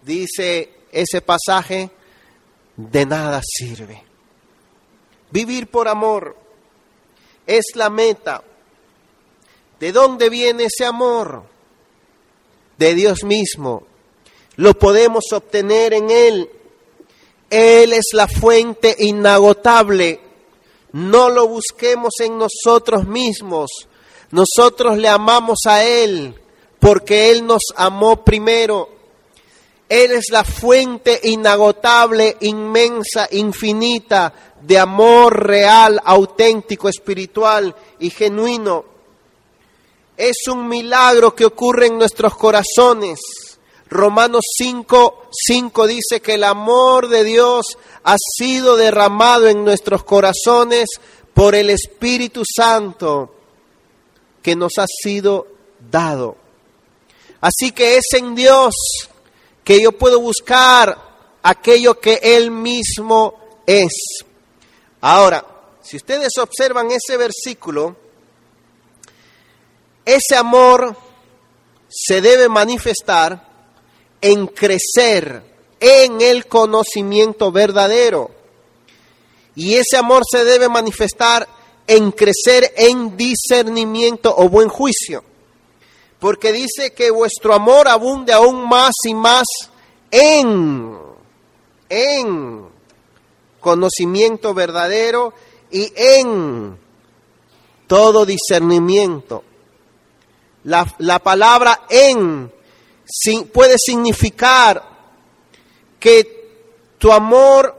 dice 0.03 0.73
ese 0.91 1.21
pasaje, 1.21 1.91
de 2.75 3.05
nada 3.05 3.41
sirve. 3.43 4.03
Vivir 5.31 5.67
por 5.67 5.87
amor 5.87 6.35
es 7.45 7.65
la 7.75 7.89
meta. 7.89 8.43
¿De 9.79 9.91
dónde 9.91 10.29
viene 10.29 10.65
ese 10.65 10.85
amor? 10.85 11.43
De 12.77 12.95
Dios 12.95 13.23
mismo. 13.23 13.83
Lo 14.55 14.73
podemos 14.77 15.25
obtener 15.31 15.93
en 15.93 16.09
Él. 16.09 16.49
Él 17.49 17.93
es 17.93 18.09
la 18.13 18.27
fuente 18.27 18.95
inagotable. 18.99 20.19
No 20.93 21.29
lo 21.29 21.47
busquemos 21.47 22.13
en 22.19 22.37
nosotros 22.37 23.07
mismos. 23.07 23.69
Nosotros 24.31 24.97
le 24.97 25.07
amamos 25.07 25.59
a 25.65 25.83
Él 25.83 26.35
porque 26.79 27.31
Él 27.31 27.45
nos 27.45 27.61
amó 27.75 28.23
primero. 28.23 28.89
Él 29.87 30.11
es 30.11 30.25
la 30.29 30.43
fuente 30.43 31.19
inagotable, 31.23 32.37
inmensa, 32.41 33.27
infinita 33.31 34.33
de 34.61 34.77
amor 34.77 35.47
real, 35.47 35.99
auténtico, 36.03 36.89
espiritual 36.89 37.75
y 37.99 38.09
genuino. 38.09 38.85
Es 40.15 40.47
un 40.47 40.67
milagro 40.67 41.33
que 41.33 41.45
ocurre 41.45 41.87
en 41.87 41.97
nuestros 41.97 42.35
corazones. 42.35 43.19
Romanos 43.89 44.41
5, 44.57 45.29
5 45.31 45.87
dice 45.87 46.21
que 46.21 46.35
el 46.35 46.43
amor 46.43 47.07
de 47.07 47.23
Dios 47.23 47.65
ha 48.03 48.15
sido 48.37 48.75
derramado 48.75 49.47
en 49.47 49.65
nuestros 49.65 50.03
corazones 50.03 50.89
por 51.33 51.55
el 51.55 51.71
Espíritu 51.71 52.43
Santo 52.45 53.33
que 54.43 54.55
nos 54.55 54.73
ha 54.77 54.85
sido 54.87 55.47
dado. 55.89 56.37
Así 57.41 57.71
que 57.71 57.97
es 57.97 58.13
en 58.13 58.35
Dios 58.35 58.75
que 59.63 59.81
yo 59.81 59.91
puedo 59.91 60.19
buscar 60.19 60.97
aquello 61.41 61.99
que 61.99 62.19
Él 62.21 62.51
mismo 62.51 63.39
es. 63.65 64.23
Ahora, 65.01 65.45
si 65.81 65.97
ustedes 65.97 66.37
observan 66.37 66.91
ese 66.91 67.17
versículo, 67.17 67.95
ese 70.05 70.35
amor 70.35 70.95
se 71.89 72.21
debe 72.21 72.49
manifestar 72.49 73.48
en 74.21 74.47
crecer 74.47 75.43
en 75.79 76.21
el 76.21 76.47
conocimiento 76.47 77.51
verdadero. 77.51 78.31
Y 79.55 79.75
ese 79.75 79.97
amor 79.97 80.23
se 80.29 80.43
debe 80.43 80.69
manifestar 80.69 81.47
en 81.87 82.11
crecer 82.11 82.73
en 82.77 83.17
discernimiento 83.17 84.33
o 84.37 84.47
buen 84.47 84.69
juicio. 84.69 85.23
Porque 86.19 86.51
dice 86.51 86.93
que 86.93 87.11
vuestro 87.11 87.53
amor 87.53 87.87
abunde 87.87 88.33
aún 88.33 88.67
más 88.67 88.93
y 89.05 89.13
más 89.13 89.45
en, 90.11 90.97
en 91.87 92.65
conocimiento 93.59 94.53
verdadero 94.53 95.33
y 95.71 95.91
en 95.95 96.77
todo 97.87 98.25
discernimiento. 98.25 99.43
La, 100.65 100.93
la 100.99 101.19
palabra 101.19 101.85
en 101.89 102.51
puede 103.51 103.75
significar 103.77 104.83
que 105.99 106.39
tu 106.97 107.11
amor 107.11 107.75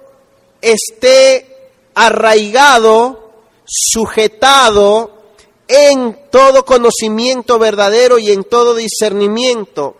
esté 0.61 1.73
arraigado, 1.95 3.33
sujetado 3.65 5.21
en 5.69 6.19
todo 6.31 6.65
conocimiento 6.65 7.59
verdadero 7.59 8.19
y 8.19 8.33
en 8.33 8.45
todo 8.45 8.75
discernimiento. 8.75 9.97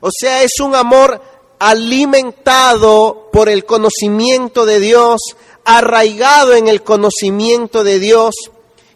O 0.00 0.10
sea, 0.12 0.42
es 0.42 0.60
un 0.60 0.74
amor 0.74 1.20
alimentado 1.58 3.30
por 3.32 3.48
el 3.48 3.64
conocimiento 3.64 4.66
de 4.66 4.78
Dios, 4.78 5.20
arraigado 5.64 6.54
en 6.54 6.68
el 6.68 6.82
conocimiento 6.82 7.82
de 7.82 7.98
Dios. 7.98 8.34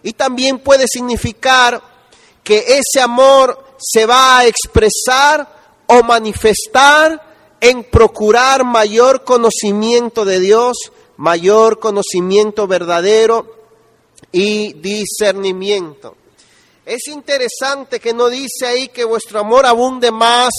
Y 0.03 0.13
también 0.13 0.59
puede 0.59 0.87
significar 0.87 1.83
que 2.45 2.65
ese 2.79 3.01
amor 3.01 3.65
se 3.79 4.07
va 4.07 4.39
a 4.39 4.47
expresar 4.47 5.60
o 5.91 6.05
manifestar 6.05 7.21
en 7.61 7.83
procurar 7.85 8.65
mayor 8.65 9.25
conocimiento 9.25 10.25
de 10.25 10.39
Dios, 10.39 10.77
mayor 11.17 11.81
conocimiento 11.81 12.69
verdadero 12.69 13.57
y 14.31 14.75
discernimiento. 14.75 16.17
Es 16.87 17.09
interesante 17.09 17.99
que 17.99 18.15
no 18.15 18.29
dice 18.29 18.67
ahí 18.67 18.89
que 18.89 19.05
vuestro 19.05 19.41
amor 19.41 19.67
abunde 19.67 20.13
más 20.13 20.51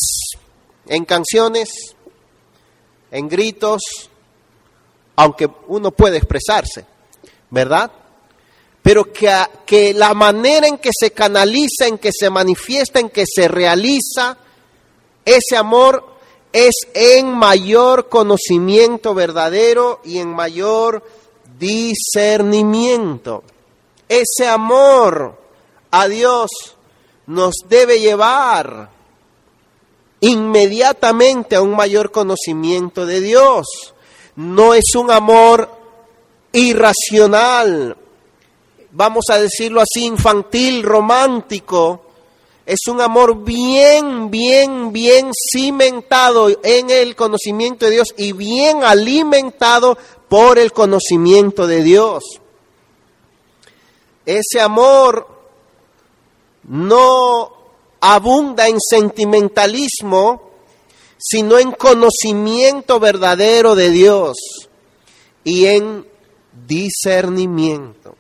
en 0.88 1.06
canciones, 1.06 1.70
en 3.10 3.30
gritos, 3.30 3.82
aunque 5.16 5.50
uno 5.68 5.92
puede 5.92 6.18
expresarse, 6.18 6.86
¿verdad? 7.50 7.90
Pero 8.82 9.14
que, 9.14 9.32
que 9.66 9.94
la 9.94 10.14
manera 10.14 10.68
en 10.68 10.78
que 10.78 10.92
se 10.98 11.12
canaliza, 11.12 11.88
en 11.88 11.98
que 11.98 12.12
se 12.12 12.30
manifiesta, 12.30 13.00
en 13.00 13.10
que 13.10 13.24
se 13.26 13.48
realiza 13.48 14.38
ese 15.26 15.58
amor 15.58 16.06
es 16.52 16.74
en 16.94 17.34
mayor 17.34 18.10
conocimiento 18.10 19.14
verdadero 19.14 20.02
y 20.04 20.18
en 20.20 20.30
mayor 20.30 21.04
discernimiento. 21.58 23.44
Ese 24.10 24.48
amor 24.48 25.38
a 25.92 26.08
Dios 26.08 26.50
nos 27.28 27.56
debe 27.70 28.00
llevar 28.00 28.90
inmediatamente 30.20 31.56
a 31.56 31.62
un 31.62 31.76
mayor 31.76 32.12
conocimiento 32.12 33.06
de 33.06 33.22
Dios. 33.22 33.94
No 34.36 34.74
es 34.74 34.96
un 34.96 35.12
amor 35.12 35.70
irracional, 36.54 37.96
vamos 38.92 39.26
a 39.30 39.40
decirlo 39.40 39.82
así, 39.82 40.06
infantil, 40.06 40.84
romántico. 40.84 42.11
Es 42.72 42.88
un 42.88 43.02
amor 43.02 43.44
bien, 43.44 44.32
bien, 44.32 44.94
bien 44.94 45.32
cimentado 45.52 46.48
en 46.64 46.90
el 46.90 47.18
conocimiento 47.18 47.84
de 47.84 47.92
Dios 47.92 48.08
y 48.16 48.32
bien 48.32 48.86
alimentado 48.86 49.98
por 50.30 50.58
el 50.58 50.72
conocimiento 50.72 51.68
de 51.68 51.84
Dios. 51.84 52.24
Ese 54.26 54.62
amor 54.62 55.28
no 56.64 57.52
abunda 58.00 58.70
en 58.70 58.78
sentimentalismo, 58.80 60.52
sino 61.18 61.60
en 61.60 61.74
conocimiento 61.74 63.02
verdadero 63.02 63.76
de 63.76 63.90
Dios 63.90 64.38
y 65.44 65.66
en 65.66 66.08
discernimiento. 66.66 68.16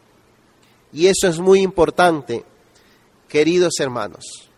Y 0.91 1.07
eso 1.07 1.29
es 1.29 1.39
muy 1.39 1.61
importante, 1.61 2.43
queridos 3.31 3.79
hermanos. 3.79 4.49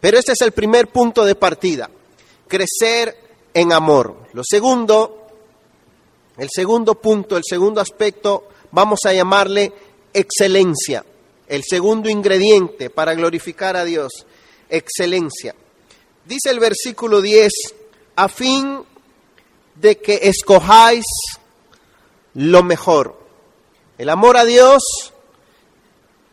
Pero 0.00 0.18
este 0.18 0.32
es 0.32 0.40
el 0.40 0.52
primer 0.52 0.88
punto 0.88 1.26
de 1.26 1.34
partida, 1.34 1.90
crecer 2.46 3.14
en 3.52 3.72
amor. 3.72 4.28
Lo 4.32 4.42
segundo, 4.48 5.26
el 6.38 6.48
segundo 6.50 6.94
punto, 6.94 7.36
el 7.36 7.42
segundo 7.46 7.82
aspecto, 7.82 8.48
vamos 8.70 9.00
a 9.04 9.12
llamarle 9.12 9.72
excelencia. 10.14 11.04
El 11.46 11.62
segundo 11.68 12.08
ingrediente 12.08 12.88
para 12.88 13.14
glorificar 13.14 13.76
a 13.76 13.84
Dios, 13.84 14.26
excelencia. 14.70 15.54
Dice 16.24 16.50
el 16.50 16.60
versículo 16.60 17.20
10, 17.20 17.52
a 18.16 18.28
fin 18.28 18.84
de 19.74 19.98
que 19.98 20.20
escojáis 20.22 21.04
lo 22.34 22.62
mejor. 22.62 23.18
El 23.98 24.08
amor 24.08 24.36
a 24.36 24.44
Dios 24.44 25.12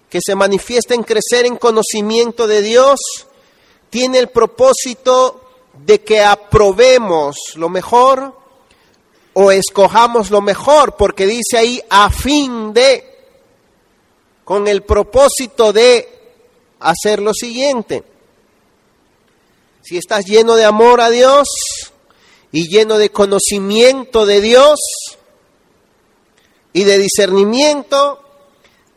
que 0.10 0.20
se 0.26 0.36
manifiesta 0.36 0.94
en 0.94 1.04
crecer 1.04 1.46
en 1.46 1.58
conocimiento 1.58 2.48
de 2.48 2.62
Dios 2.62 3.00
tiene 3.90 4.20
el 4.20 4.30
propósito 4.30 5.42
de 5.86 6.02
que 6.02 6.22
aprobemos 6.22 7.36
lo 7.56 7.70
mejor 7.70 8.34
o 9.34 9.52
escojamos 9.52 10.32
lo 10.32 10.42
mejor, 10.42 10.96
porque 10.96 11.26
dice 11.26 11.58
ahí 11.58 11.82
a 11.90 12.10
fin 12.10 12.74
de, 12.74 13.18
con 14.46 14.68
el 14.68 14.84
propósito 14.84 15.74
de 15.74 16.08
hacer 16.80 17.22
lo 17.22 17.34
siguiente. 17.34 18.04
Si 19.82 19.98
estás 19.98 20.26
lleno 20.26 20.56
de 20.56 20.66
amor 20.66 21.02
a 21.02 21.10
Dios 21.10 21.48
y 22.52 22.70
lleno 22.70 22.98
de 22.98 23.12
conocimiento 23.12 24.26
de 24.26 24.42
Dios 24.42 24.80
y 26.72 26.86
de 26.86 26.98
discernimiento, 26.98 28.25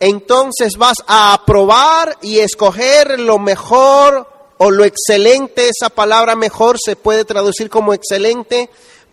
entonces 0.00 0.76
vas 0.76 0.98
a 1.06 1.32
aprobar 1.32 2.18
y 2.22 2.38
escoger 2.38 3.18
lo 3.18 3.38
mejor 3.38 4.28
o 4.58 4.70
lo 4.70 4.84
excelente, 4.84 5.68
esa 5.68 5.88
palabra 5.88 6.34
mejor 6.34 6.76
se 6.84 6.96
puede 6.96 7.24
traducir 7.24 7.70
como 7.70 7.94
excelente, 7.94 8.68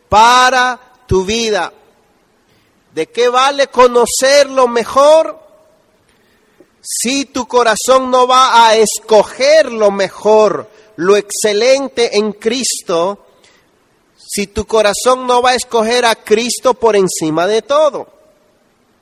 para 0.10 0.80
tu 1.08 1.24
vida. 1.24 1.72
¿De 2.94 3.08
qué 3.08 3.30
vale 3.30 3.68
conocer 3.68 4.50
lo 4.50 4.68
mejor 4.68 5.40
si 6.82 7.26
tu 7.26 7.48
corazón 7.48 8.10
no 8.10 8.28
va 8.28 8.68
a 8.68 8.76
escoger 8.76 9.72
lo 9.72 9.92
mejor, 9.92 10.70
lo 10.96 11.16
excelente 11.16 12.18
en 12.18 12.32
Cristo? 12.34 13.26
Si 14.18 14.48
tu 14.48 14.66
corazón 14.66 15.28
no 15.28 15.42
va 15.42 15.52
a 15.52 15.56
escoger 15.56 16.06
a 16.06 16.16
Cristo 16.16 16.74
por 16.74 16.96
encima 16.96 17.48
de 17.48 17.62
todo. 17.62 18.08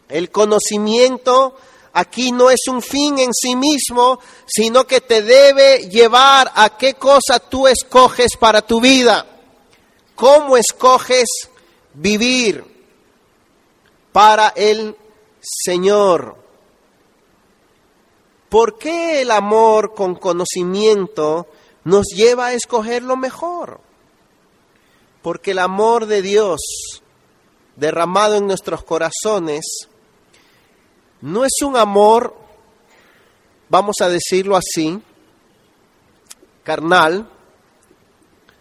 El 0.10 0.30
conocimiento 0.30 1.56
aquí 1.93 2.32
no 2.32 2.49
es 2.49 2.67
un 2.67 2.82
fin 2.82 3.19
en 3.19 3.34
sí 3.34 3.56
mismo, 3.56 4.19
sino 4.45 4.86
que 4.86 5.01
te 5.01 5.21
debe 5.21 5.89
llevar 5.89 6.51
a 6.56 6.77
qué 6.77 6.95
cosa 6.95 7.39
tú 7.39 7.67
escoges 7.67 8.36
para 8.38 8.62
tu 8.62 8.82
vida. 8.82 9.25
¿Cómo 10.15 10.58
escoges 10.58 11.27
vivir 11.93 12.73
para 14.12 14.49
el 14.56 14.95
Señor. 15.41 16.38
¿Por 18.47 18.77
qué 18.77 19.21
el 19.21 19.32
amor 19.32 19.93
con 19.93 20.15
conocimiento 20.15 21.47
nos 21.84 22.06
lleva 22.15 22.47
a 22.47 22.53
escoger 22.53 23.03
lo 23.03 23.17
mejor? 23.17 23.82
Porque 25.21 25.51
el 25.51 25.60
amor 25.60 26.06
de 26.06 26.21
Dios 26.21 26.62
derramado 27.75 28.36
en 28.36 28.45
nuestros 28.45 28.84
corazones 28.84 29.89
no 31.24 31.46
es 31.46 31.62
un 31.62 31.78
amor, 31.78 32.36
vamos 33.70 33.96
a 34.02 34.10
decirlo 34.10 34.58
así, 34.58 35.02
carnal, 36.64 37.30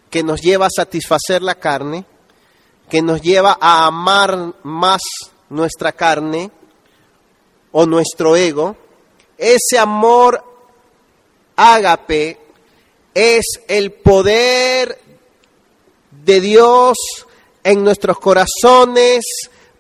que 0.09 0.23
nos 0.23 0.41
lleva 0.41 0.67
a 0.67 0.71
satisfacer 0.71 1.43
la 1.43 1.57
carne, 1.57 2.05
que 2.89 3.03
nos 3.03 3.21
lleva 3.21 3.59
a 3.61 3.87
amar 3.87 4.55
más 4.63 5.01
nuestra 5.51 5.91
carne 5.91 6.53
o 7.73 7.85
nuestro 7.85 8.37
ego, 8.37 8.77
ese 9.37 9.77
amor 9.77 10.45
ágape 11.57 12.39
es 13.13 13.45
el 13.67 13.91
poder 13.91 15.01
de 16.13 16.41
Dios 16.41 16.97
en 17.65 17.83
nuestros 17.83 18.21
corazones 18.21 19.25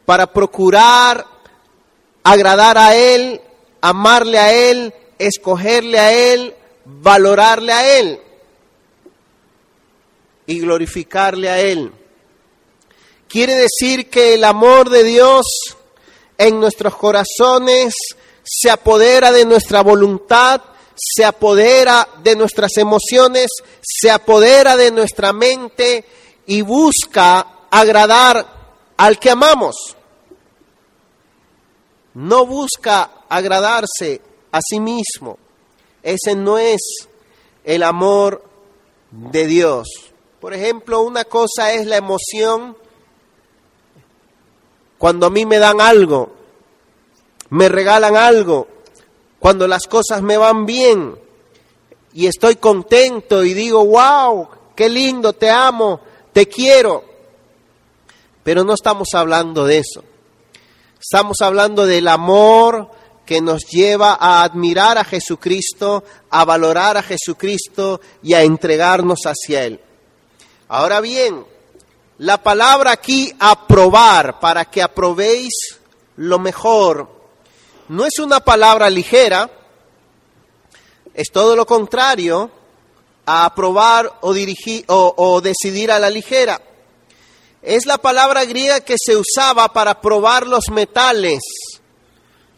para 0.05 0.27
procurar 0.33 1.32
agradar 2.24 2.78
a 2.78 2.94
Él, 2.96 3.40
amarle 3.80 4.38
a 4.38 4.52
Él, 4.52 4.94
escogerle 5.18 5.98
a 5.98 6.12
Él, 6.12 6.54
valorarle 6.85 7.72
a 7.72 7.98
Él 7.98 8.20
y 10.46 10.61
glorificarle 10.61 11.48
a 11.48 11.61
Él. 11.61 11.92
Quiere 13.28 13.54
decir 13.54 14.11
que 14.11 14.35
el 14.35 14.44
amor 14.44 14.90
de 14.90 15.04
Dios 15.04 15.46
en 16.37 16.61
nuestros 16.61 16.96
corazones 16.96 17.94
se 18.42 18.70
apodera 18.70 19.32
de 19.32 19.44
nuestra 19.44 19.82
voluntad, 19.82 20.61
se 20.94 21.24
apodera 21.24 22.06
de 22.22 22.37
nuestras 22.37 22.76
emociones, 22.76 23.46
se 23.80 24.11
apodera 24.11 24.76
de 24.76 24.90
nuestra 24.90 25.32
mente 25.32 26.04
y 26.46 26.61
busca 26.62 27.46
agradar 27.70 28.46
al 28.96 29.18
que 29.18 29.30
amamos. 29.30 29.96
No 32.14 32.46
busca 32.46 33.11
agradarse 33.29 34.20
a 34.51 34.61
sí 34.61 34.81
mismo. 34.81 35.38
Ese 36.03 36.35
no 36.35 36.59
es 36.59 36.81
el 37.64 37.83
amor 37.83 38.44
de 39.11 39.46
Dios. 39.46 39.88
Por 40.40 40.55
ejemplo, 40.55 41.03
una 41.03 41.25
cosa 41.25 41.72
es 41.72 41.87
la 41.87 41.96
emoción 41.96 42.77
cuando 44.98 45.27
a 45.27 45.31
mí 45.31 45.46
me 45.46 45.59
dan 45.59 45.81
algo, 45.81 46.33
me 47.51 47.68
regalan 47.68 48.16
algo, 48.16 48.68
cuando 49.38 49.66
las 49.66 49.88
cosas 49.88 50.22
me 50.22 50.37
van 50.37 50.64
bien 50.64 51.18
y 52.12 52.27
estoy 52.27 52.57
contento 52.57 53.42
y 53.42 53.55
digo, 53.55 53.85
wow, 53.85 54.48
qué 54.77 54.88
lindo, 54.88 55.33
te 55.33 55.51
amo, 55.51 56.01
te 56.33 56.46
quiero. 56.46 57.05
Pero 58.44 58.64
no 58.64 58.75
estamos 58.75 59.09
hablando 59.14 59.64
de 59.64 59.79
eso. 59.79 60.05
Estamos 61.02 61.38
hablando 61.40 61.84
del 61.84 62.06
amor 62.06 62.88
que 63.26 63.40
nos 63.40 63.64
lleva 63.66 64.16
a 64.20 64.44
admirar 64.44 64.98
a 64.98 65.04
Jesucristo, 65.04 66.04
a 66.30 66.44
valorar 66.44 66.96
a 66.96 67.02
Jesucristo 67.02 68.00
y 68.22 68.34
a 68.34 68.42
entregarnos 68.42 69.18
hacia 69.24 69.64
Él. 69.64 69.80
Ahora 70.68 71.00
bien, 71.00 71.44
la 72.18 72.40
palabra 72.40 72.92
aquí 72.92 73.34
aprobar, 73.40 74.38
para 74.38 74.64
que 74.66 74.80
aprobéis 74.80 75.80
lo 76.18 76.38
mejor, 76.38 77.10
no 77.88 78.06
es 78.06 78.20
una 78.20 78.38
palabra 78.38 78.88
ligera, 78.88 79.50
es 81.14 81.32
todo 81.32 81.56
lo 81.56 81.66
contrario 81.66 82.48
a 83.26 83.46
aprobar 83.46 84.18
o, 84.20 84.32
dirigir, 84.32 84.84
o, 84.86 85.14
o 85.16 85.40
decidir 85.40 85.90
a 85.90 85.98
la 85.98 86.10
ligera. 86.10 86.62
Es 87.62 87.87
la 87.87 87.96
palabra 87.96 88.44
griega 88.44 88.81
que 88.81 88.96
se 88.98 89.16
usaba 89.16 89.72
para 89.72 90.01
probar 90.01 90.48
los 90.48 90.64
metales, 90.72 91.40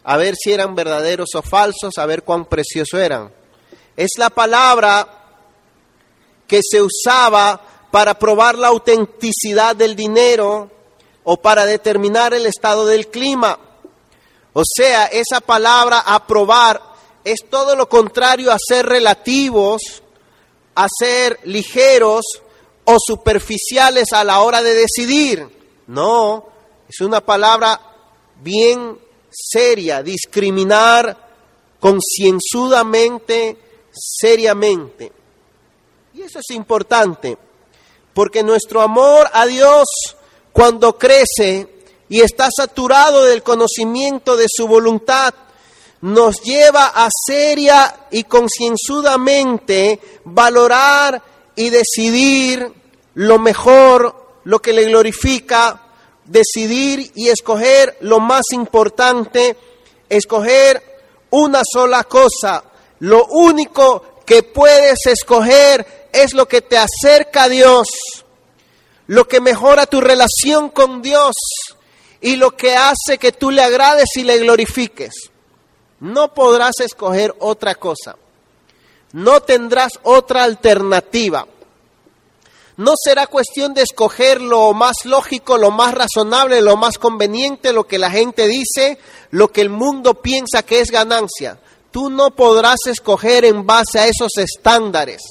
a 0.03 0.17
ver 0.17 0.33
si 0.35 0.51
eran 0.51 0.73
verdaderos 0.73 1.29
o 1.35 1.43
falsos, 1.43 1.99
a 1.99 2.07
ver 2.07 2.23
cuán 2.23 2.45
preciosos 2.45 2.99
eran. 2.99 3.31
Es 3.95 4.11
la 4.17 4.31
palabra 4.31 5.07
que 6.47 6.61
se 6.67 6.81
usaba 6.81 7.61
para 7.91 8.17
probar 8.17 8.57
la 8.57 8.69
autenticidad 8.69 9.75
del 9.75 9.95
dinero 9.95 10.71
o 11.23 11.37
para 11.37 11.67
determinar 11.67 12.33
el 12.33 12.47
estado 12.47 12.87
del 12.87 13.07
clima. 13.07 13.59
O 14.53 14.63
sea, 14.65 15.05
esa 15.05 15.39
palabra 15.39 15.99
aprobar 15.99 16.81
es 17.23 17.45
todo 17.47 17.75
lo 17.75 17.87
contrario 17.87 18.51
a 18.51 18.57
ser 18.59 18.87
relativos, 18.87 20.01
a 20.73 20.87
ser 20.99 21.39
ligeros 21.43 22.25
o 22.85 22.97
superficiales 22.99 24.13
a 24.13 24.23
la 24.23 24.41
hora 24.41 24.61
de 24.61 24.73
decidir. 24.73 25.47
No, 25.87 26.45
es 26.87 27.01
una 27.01 27.21
palabra 27.21 27.79
bien 28.41 28.97
seria, 29.29 30.01
discriminar 30.01 31.17
concienzudamente 31.79 33.57
seriamente. 33.91 35.11
Y 36.13 36.21
eso 36.21 36.39
es 36.39 36.55
importante, 36.55 37.37
porque 38.13 38.43
nuestro 38.43 38.81
amor 38.81 39.29
a 39.33 39.45
Dios 39.45 39.85
cuando 40.55 40.97
crece 40.97 41.67
y 42.07 42.21
está 42.21 42.47
saturado 42.55 43.25
del 43.25 43.43
conocimiento 43.43 44.37
de 44.37 44.45
su 44.47 44.67
voluntad, 44.67 45.33
nos 45.99 46.41
lleva 46.41 46.85
a 46.95 47.09
seria 47.25 48.07
y 48.11 48.23
concienzudamente 48.23 49.99
valorar 50.23 51.21
y 51.55 51.69
decidir 51.69 52.71
lo 53.15 53.39
mejor, 53.39 54.39
lo 54.43 54.61
que 54.61 54.73
le 54.73 54.85
glorifica, 54.85 55.81
decidir 56.25 57.11
y 57.15 57.29
escoger 57.29 57.97
lo 58.01 58.19
más 58.19 58.43
importante, 58.51 59.55
escoger 60.09 60.81
una 61.29 61.61
sola 61.63 62.03
cosa. 62.03 62.63
Lo 62.99 63.25
único 63.25 64.21
que 64.25 64.43
puedes 64.43 65.05
escoger 65.05 66.09
es 66.11 66.33
lo 66.33 66.47
que 66.47 66.61
te 66.61 66.77
acerca 66.77 67.43
a 67.43 67.49
Dios, 67.49 67.87
lo 69.07 69.27
que 69.27 69.39
mejora 69.39 69.85
tu 69.85 70.01
relación 70.01 70.69
con 70.69 71.01
Dios 71.01 71.35
y 72.21 72.37
lo 72.37 72.51
que 72.51 72.75
hace 72.75 73.17
que 73.19 73.31
tú 73.31 73.51
le 73.51 73.61
agrades 73.61 74.09
y 74.15 74.23
le 74.23 74.39
glorifiques. 74.39 75.31
No 75.99 76.33
podrás 76.33 76.79
escoger 76.79 77.33
otra 77.39 77.75
cosa. 77.75 78.15
No 79.13 79.41
tendrás 79.41 79.93
otra 80.03 80.43
alternativa. 80.43 81.47
No 82.77 82.93
será 83.01 83.27
cuestión 83.27 83.73
de 83.73 83.83
escoger 83.83 84.41
lo 84.41 84.73
más 84.73 85.05
lógico, 85.05 85.57
lo 85.57 85.71
más 85.71 85.93
razonable, 85.93 86.61
lo 86.61 86.75
más 86.75 86.97
conveniente, 86.97 87.71
lo 87.71 87.87
que 87.87 87.97
la 87.97 88.11
gente 88.11 88.47
dice, 88.47 88.99
lo 89.31 89.49
que 89.49 89.61
el 89.61 89.69
mundo 89.69 90.15
piensa 90.15 90.63
que 90.63 90.81
es 90.81 90.91
ganancia. 90.91 91.57
Tú 91.91 92.09
no 92.09 92.31
podrás 92.31 92.79
escoger 92.87 93.45
en 93.45 93.65
base 93.65 93.99
a 93.99 94.07
esos 94.07 94.37
estándares. 94.37 95.21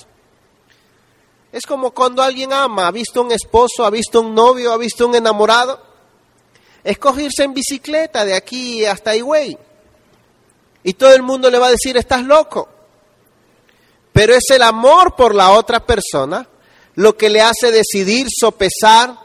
Es 1.53 1.67
como 1.67 1.91
cuando 1.91 2.23
alguien 2.23 2.53
ama, 2.53 2.87
ha 2.87 2.91
visto 2.91 3.21
un 3.21 3.31
esposo, 3.31 3.85
ha 3.85 3.91
visto 3.91 4.23
un 4.23 4.35
novio, 4.35 4.73
ha 4.73 4.79
visto 4.79 5.07
un 5.07 5.15
enamorado. 5.15 5.81
Escogerse 6.83 7.45
en 7.45 7.53
bicicleta 7.53 8.25
de 8.25 8.35
aquí 8.35 8.87
hasta 8.87 9.15
Higüey. 9.15 9.59
Y 10.83 10.95
todo 10.95 11.15
el 11.15 11.23
mundo 11.23 11.51
le 11.51 11.59
va 11.59 11.67
a 11.67 11.71
decir, 11.71 11.97
estás 11.97 12.25
loco. 12.25 12.69
Pero 14.15 14.35
es 14.35 14.49
el 14.49 14.63
amor 14.63 15.15
por 15.15 15.35
la 15.35 15.51
otra 15.51 15.85
persona 15.85 16.49
lo 16.95 17.17
que 17.17 17.29
le 17.29 17.43
hace 17.43 17.71
decidir, 17.71 18.29
sopesar, 18.31 19.19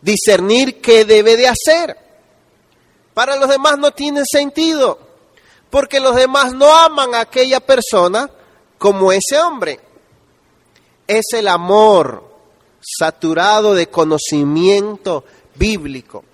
discernir 0.00 0.80
qué 0.80 1.04
debe 1.04 1.36
de 1.36 1.48
hacer. 1.48 1.98
Para 3.12 3.36
los 3.36 3.50
demás 3.50 3.76
no 3.76 3.90
tiene 3.90 4.22
sentido, 4.24 4.98
porque 5.68 6.00
los 6.00 6.14
demás 6.14 6.54
no 6.54 6.74
aman 6.74 7.14
a 7.14 7.20
aquella 7.20 7.60
persona 7.60 8.30
como 8.78 9.12
ese 9.12 9.38
hombre. 9.38 9.80
Es 11.06 11.26
el 11.34 11.48
amor 11.48 12.24
saturado 12.80 13.74
de 13.74 13.88
conocimiento 13.88 15.24
bíblico 15.56 16.24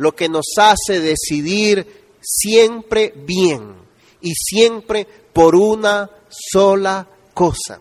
lo 0.00 0.16
que 0.16 0.30
nos 0.30 0.46
hace 0.56 0.98
decidir 0.98 2.16
siempre 2.22 3.12
bien 3.14 3.74
y 4.22 4.32
siempre 4.34 5.06
por 5.34 5.54
una 5.54 6.10
sola 6.30 7.06
cosa 7.34 7.80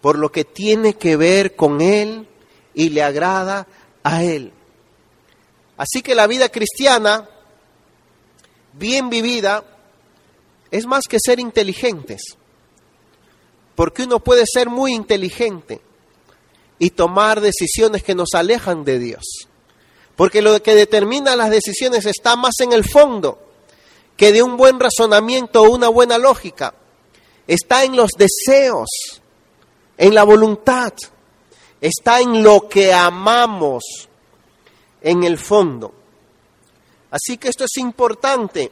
por 0.00 0.18
lo 0.18 0.30
que 0.30 0.44
tiene 0.44 0.94
que 0.94 1.16
ver 1.16 1.56
con 1.56 1.80
Él 1.80 2.26
y 2.74 2.90
le 2.90 3.02
agrada 3.02 3.66
a 4.02 4.22
Él. 4.22 4.52
Así 5.76 6.02
que 6.02 6.14
la 6.14 6.26
vida 6.26 6.48
cristiana, 6.48 7.28
bien 8.72 9.10
vivida, 9.10 9.64
es 10.70 10.86
más 10.86 11.04
que 11.08 11.18
ser 11.20 11.40
inteligentes, 11.40 12.36
porque 13.74 14.04
uno 14.04 14.20
puede 14.20 14.44
ser 14.46 14.68
muy 14.68 14.92
inteligente 14.92 15.80
y 16.78 16.90
tomar 16.90 17.40
decisiones 17.40 18.02
que 18.02 18.14
nos 18.14 18.34
alejan 18.34 18.84
de 18.84 18.98
Dios, 18.98 19.24
porque 20.16 20.42
lo 20.42 20.62
que 20.62 20.74
determina 20.74 21.36
las 21.36 21.50
decisiones 21.50 22.06
está 22.06 22.36
más 22.36 22.54
en 22.60 22.72
el 22.72 22.84
fondo 22.84 23.38
que 24.16 24.32
de 24.32 24.42
un 24.42 24.56
buen 24.56 24.80
razonamiento 24.80 25.62
o 25.62 25.70
una 25.70 25.88
buena 25.88 26.18
lógica, 26.18 26.74
está 27.48 27.82
en 27.82 27.96
los 27.96 28.10
deseos, 28.10 28.88
en 29.96 30.14
la 30.14 30.22
voluntad, 30.22 30.92
está 31.80 32.20
en 32.20 32.44
lo 32.44 32.68
que 32.68 32.92
amamos 32.92 33.82
en 35.00 35.24
el 35.24 35.38
fondo. 35.38 35.92
Así 37.10 37.38
que 37.38 37.48
esto 37.48 37.64
es 37.64 37.76
importante. 37.78 38.70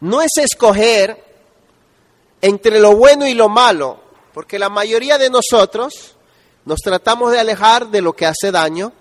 No 0.00 0.22
es 0.22 0.30
escoger 0.36 1.22
entre 2.40 2.78
lo 2.80 2.96
bueno 2.96 3.26
y 3.26 3.34
lo 3.34 3.48
malo, 3.48 4.00
porque 4.32 4.58
la 4.58 4.68
mayoría 4.68 5.18
de 5.18 5.28
nosotros 5.28 6.14
nos 6.64 6.80
tratamos 6.80 7.32
de 7.32 7.40
alejar 7.40 7.88
de 7.88 8.00
lo 8.00 8.12
que 8.14 8.26
hace 8.26 8.52
daño, 8.52 8.92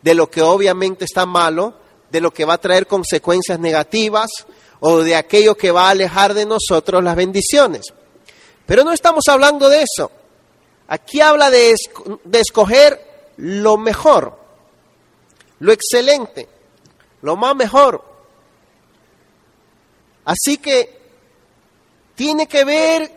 de 0.00 0.14
lo 0.14 0.30
que 0.30 0.42
obviamente 0.42 1.04
está 1.04 1.26
malo, 1.26 1.74
de 2.10 2.20
lo 2.20 2.32
que 2.32 2.44
va 2.44 2.54
a 2.54 2.60
traer 2.60 2.86
consecuencias 2.86 3.58
negativas 3.58 4.30
o 4.78 4.98
de 4.98 5.16
aquello 5.16 5.56
que 5.56 5.72
va 5.72 5.88
a 5.88 5.90
alejar 5.90 6.34
de 6.34 6.46
nosotros 6.46 7.02
las 7.02 7.16
bendiciones. 7.16 7.82
Pero 8.66 8.84
no 8.84 8.92
estamos 8.92 9.24
hablando 9.28 9.68
de 9.68 9.82
eso. 9.82 10.10
Aquí 10.88 11.20
habla 11.20 11.50
de, 11.50 11.74
escoger 12.32 13.30
lo 13.38 13.78
mejor, 13.78 14.38
lo 15.60 15.72
excelente, 15.72 16.48
lo 17.22 17.36
más 17.36 17.56
mejor. 17.56 18.04
Así 20.24 20.58
que 20.58 21.00
tiene 22.14 22.46
que 22.46 22.64
ver 22.64 23.10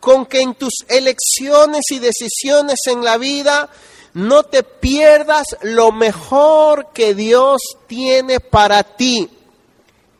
con 0.00 0.26
que 0.26 0.42
en 0.42 0.54
tus 0.54 0.84
elecciones 0.86 1.84
y 1.90 1.98
decisiones 1.98 2.80
en 2.86 3.02
la 3.02 3.16
vida 3.16 3.70
no 4.12 4.42
te 4.42 4.62
pierdas 4.62 5.56
lo 5.62 5.92
mejor 5.92 6.92
que 6.92 7.14
Dios 7.14 7.62
tiene 7.86 8.38
para 8.38 8.82
ti. 8.82 9.30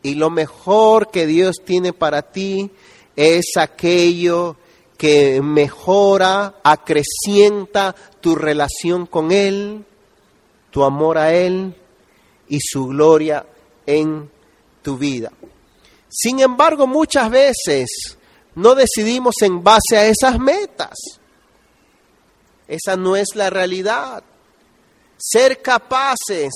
Y 0.01 0.15
lo 0.15 0.29
mejor 0.29 1.11
que 1.11 1.27
Dios 1.27 1.57
tiene 1.63 1.93
para 1.93 2.23
ti 2.23 2.71
es 3.15 3.45
aquello 3.57 4.57
que 4.97 5.41
mejora, 5.41 6.55
acrecienta 6.63 7.95
tu 8.21 8.35
relación 8.35 9.05
con 9.05 9.31
Él, 9.31 9.85
tu 10.71 10.83
amor 10.83 11.17
a 11.17 11.33
Él 11.33 11.75
y 12.47 12.59
su 12.61 12.87
gloria 12.87 13.45
en 13.85 14.29
tu 14.81 14.97
vida. 14.97 15.31
Sin 16.09 16.39
embargo, 16.39 16.87
muchas 16.87 17.29
veces 17.29 18.17
no 18.55 18.73
decidimos 18.73 19.35
en 19.41 19.63
base 19.63 19.97
a 19.97 20.05
esas 20.05 20.39
metas. 20.39 20.95
Esa 22.67 22.95
no 22.95 23.15
es 23.15 23.35
la 23.35 23.49
realidad. 23.49 24.23
Ser 25.17 25.61
capaces 25.61 26.51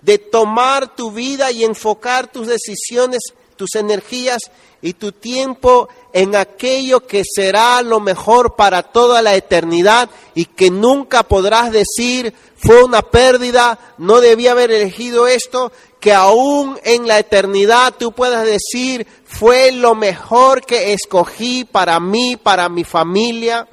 de 0.00 0.18
tomar 0.18 0.94
tu 0.94 1.12
vida 1.12 1.52
y 1.52 1.64
enfocar 1.64 2.30
tus 2.32 2.46
decisiones, 2.46 3.20
tus 3.56 3.74
energías 3.74 4.38
y 4.80 4.94
tu 4.94 5.12
tiempo 5.12 5.88
en 6.12 6.34
aquello 6.36 7.06
que 7.06 7.22
será 7.24 7.82
lo 7.82 8.00
mejor 8.00 8.56
para 8.56 8.82
toda 8.82 9.22
la 9.22 9.34
eternidad 9.34 10.10
y 10.34 10.46
que 10.46 10.70
nunca 10.70 11.22
podrás 11.22 11.70
decir 11.70 12.34
fue 12.56 12.82
una 12.82 13.02
pérdida, 13.02 13.78
no 13.98 14.20
debía 14.20 14.52
haber 14.52 14.70
elegido 14.70 15.26
esto, 15.26 15.72
que 15.98 16.12
aún 16.12 16.78
en 16.84 17.06
la 17.06 17.18
eternidad 17.18 17.94
tú 17.98 18.12
puedas 18.12 18.44
decir 18.44 19.06
fue 19.24 19.72
lo 19.72 19.94
mejor 19.94 20.64
que 20.64 20.92
escogí 20.92 21.64
para 21.64 21.98
mí, 22.00 22.36
para 22.36 22.68
mi 22.68 22.84
familia. 22.84 23.66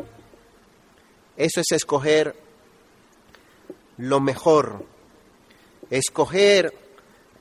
Eso 1.36 1.62
es 1.62 1.72
escoger 1.72 2.36
lo 3.98 4.20
mejor, 4.20 4.86
escoger, 5.90 6.74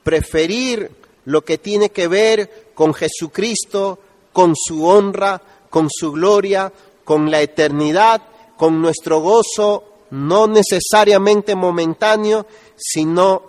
preferir 0.03 0.91
lo 1.25 1.43
que 1.43 1.57
tiene 1.57 1.89
que 1.89 2.07
ver 2.07 2.71
con 2.73 2.93
Jesucristo, 2.93 3.99
con 4.37 4.53
su 4.55 4.85
honra, 4.85 5.41
con 5.67 5.87
su 5.89 6.11
gloria, 6.11 6.71
con 7.03 7.31
la 7.31 7.41
eternidad, 7.41 8.21
con 8.55 8.79
nuestro 8.79 9.19
gozo, 9.19 9.83
no 10.11 10.45
necesariamente 10.45 11.55
momentáneo, 11.55 12.45
sino 12.75 13.41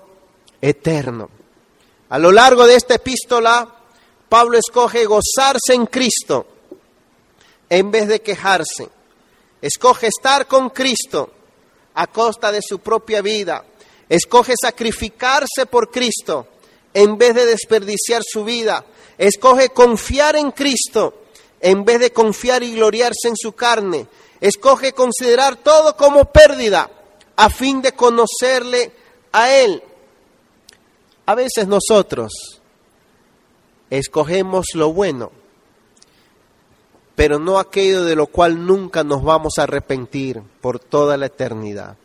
eterno. 0.62 1.28
A 2.08 2.18
lo 2.18 2.32
largo 2.32 2.66
de 2.66 2.76
esta 2.76 2.94
epístola, 2.94 3.68
Pablo 4.30 4.56
escoge 4.56 5.04
gozarse 5.04 5.74
en 5.74 5.84
Cristo 5.84 6.46
en 7.68 7.90
vez 7.90 8.08
de 8.08 8.22
quejarse. 8.22 8.88
Escoge 9.60 10.06
estar 10.06 10.46
con 10.46 10.70
Cristo 10.70 11.30
a 11.96 12.06
costa 12.06 12.50
de 12.50 12.62
su 12.66 12.78
propia 12.78 13.20
vida. 13.20 13.62
Escoge 14.08 14.54
sacrificarse 14.58 15.66
por 15.70 15.90
Cristo 15.90 16.46
en 16.94 17.18
vez 17.18 17.34
de 17.34 17.46
desperdiciar 17.46 18.22
su 18.24 18.44
vida. 18.44 18.84
Escoge 19.16 19.70
confiar 19.70 20.36
en 20.36 20.50
Cristo 20.50 21.22
en 21.60 21.84
vez 21.84 21.98
de 21.98 22.12
confiar 22.12 22.62
y 22.62 22.74
gloriarse 22.74 23.28
en 23.28 23.36
su 23.36 23.52
carne. 23.52 24.06
Escoge 24.40 24.92
considerar 24.92 25.56
todo 25.56 25.96
como 25.96 26.26
pérdida 26.26 26.90
a 27.36 27.50
fin 27.50 27.82
de 27.82 27.92
conocerle 27.92 28.92
a 29.32 29.52
Él. 29.52 29.82
A 31.26 31.34
veces 31.34 31.66
nosotros 31.66 32.32
escogemos 33.90 34.66
lo 34.74 34.92
bueno 34.92 35.32
pero 37.18 37.40
no 37.40 37.58
aquello 37.58 38.04
de 38.04 38.14
lo 38.14 38.28
cual 38.28 38.64
nunca 38.64 39.02
nos 39.02 39.24
vamos 39.24 39.54
a 39.58 39.64
arrepentir 39.64 40.40
por 40.60 40.78
toda 40.78 41.16
la 41.16 41.26
eternidad. 41.26 41.96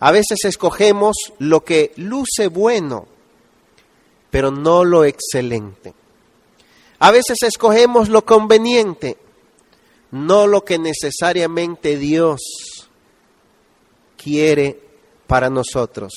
A 0.00 0.12
veces 0.12 0.46
escogemos 0.46 1.14
lo 1.38 1.62
que 1.62 1.92
luce 1.96 2.46
bueno, 2.48 3.06
pero 4.34 4.50
no 4.50 4.84
lo 4.84 5.04
excelente. 5.04 5.94
A 6.98 7.12
veces 7.12 7.38
escogemos 7.42 8.08
lo 8.08 8.24
conveniente, 8.24 9.16
no 10.10 10.48
lo 10.48 10.64
que 10.64 10.76
necesariamente 10.76 11.96
Dios 11.96 12.40
quiere 14.16 14.76
para 15.28 15.50
nosotros. 15.50 16.12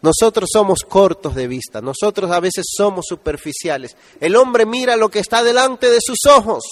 Nosotros 0.00 0.48
somos 0.50 0.78
cortos 0.88 1.34
de 1.34 1.46
vista, 1.46 1.82
nosotros 1.82 2.30
a 2.30 2.40
veces 2.40 2.64
somos 2.74 3.04
superficiales. 3.06 3.98
El 4.18 4.34
hombre 4.34 4.64
mira 4.64 4.96
lo 4.96 5.10
que 5.10 5.18
está 5.18 5.42
delante 5.42 5.90
de 5.90 5.98
sus 6.00 6.20
ojos, 6.30 6.64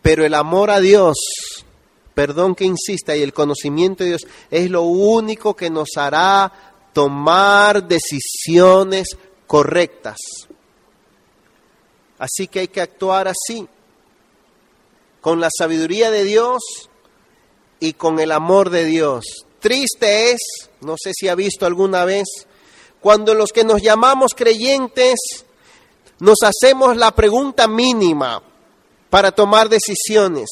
pero 0.00 0.24
el 0.24 0.32
amor 0.32 0.70
a 0.70 0.80
Dios, 0.80 1.18
perdón 2.14 2.54
que 2.54 2.64
insista, 2.64 3.14
y 3.14 3.20
el 3.20 3.34
conocimiento 3.34 4.02
de 4.02 4.08
Dios 4.08 4.26
es 4.50 4.70
lo 4.70 4.80
único 4.84 5.54
que 5.54 5.68
nos 5.68 5.90
hará 5.98 6.72
tomar 6.96 7.86
decisiones 7.86 9.18
correctas. 9.46 10.16
Así 12.18 12.48
que 12.48 12.60
hay 12.60 12.68
que 12.68 12.80
actuar 12.80 13.28
así, 13.28 13.68
con 15.20 15.38
la 15.38 15.50
sabiduría 15.54 16.10
de 16.10 16.24
Dios 16.24 16.62
y 17.80 17.92
con 17.92 18.18
el 18.18 18.32
amor 18.32 18.70
de 18.70 18.86
Dios. 18.86 19.26
Triste 19.60 20.30
es, 20.30 20.40
no 20.80 20.94
sé 20.98 21.12
si 21.14 21.28
ha 21.28 21.34
visto 21.34 21.66
alguna 21.66 22.06
vez, 22.06 22.24
cuando 23.02 23.34
los 23.34 23.52
que 23.52 23.64
nos 23.64 23.82
llamamos 23.82 24.32
creyentes 24.34 25.18
nos 26.18 26.38
hacemos 26.44 26.96
la 26.96 27.10
pregunta 27.10 27.68
mínima 27.68 28.42
para 29.10 29.32
tomar 29.32 29.68
decisiones. 29.68 30.48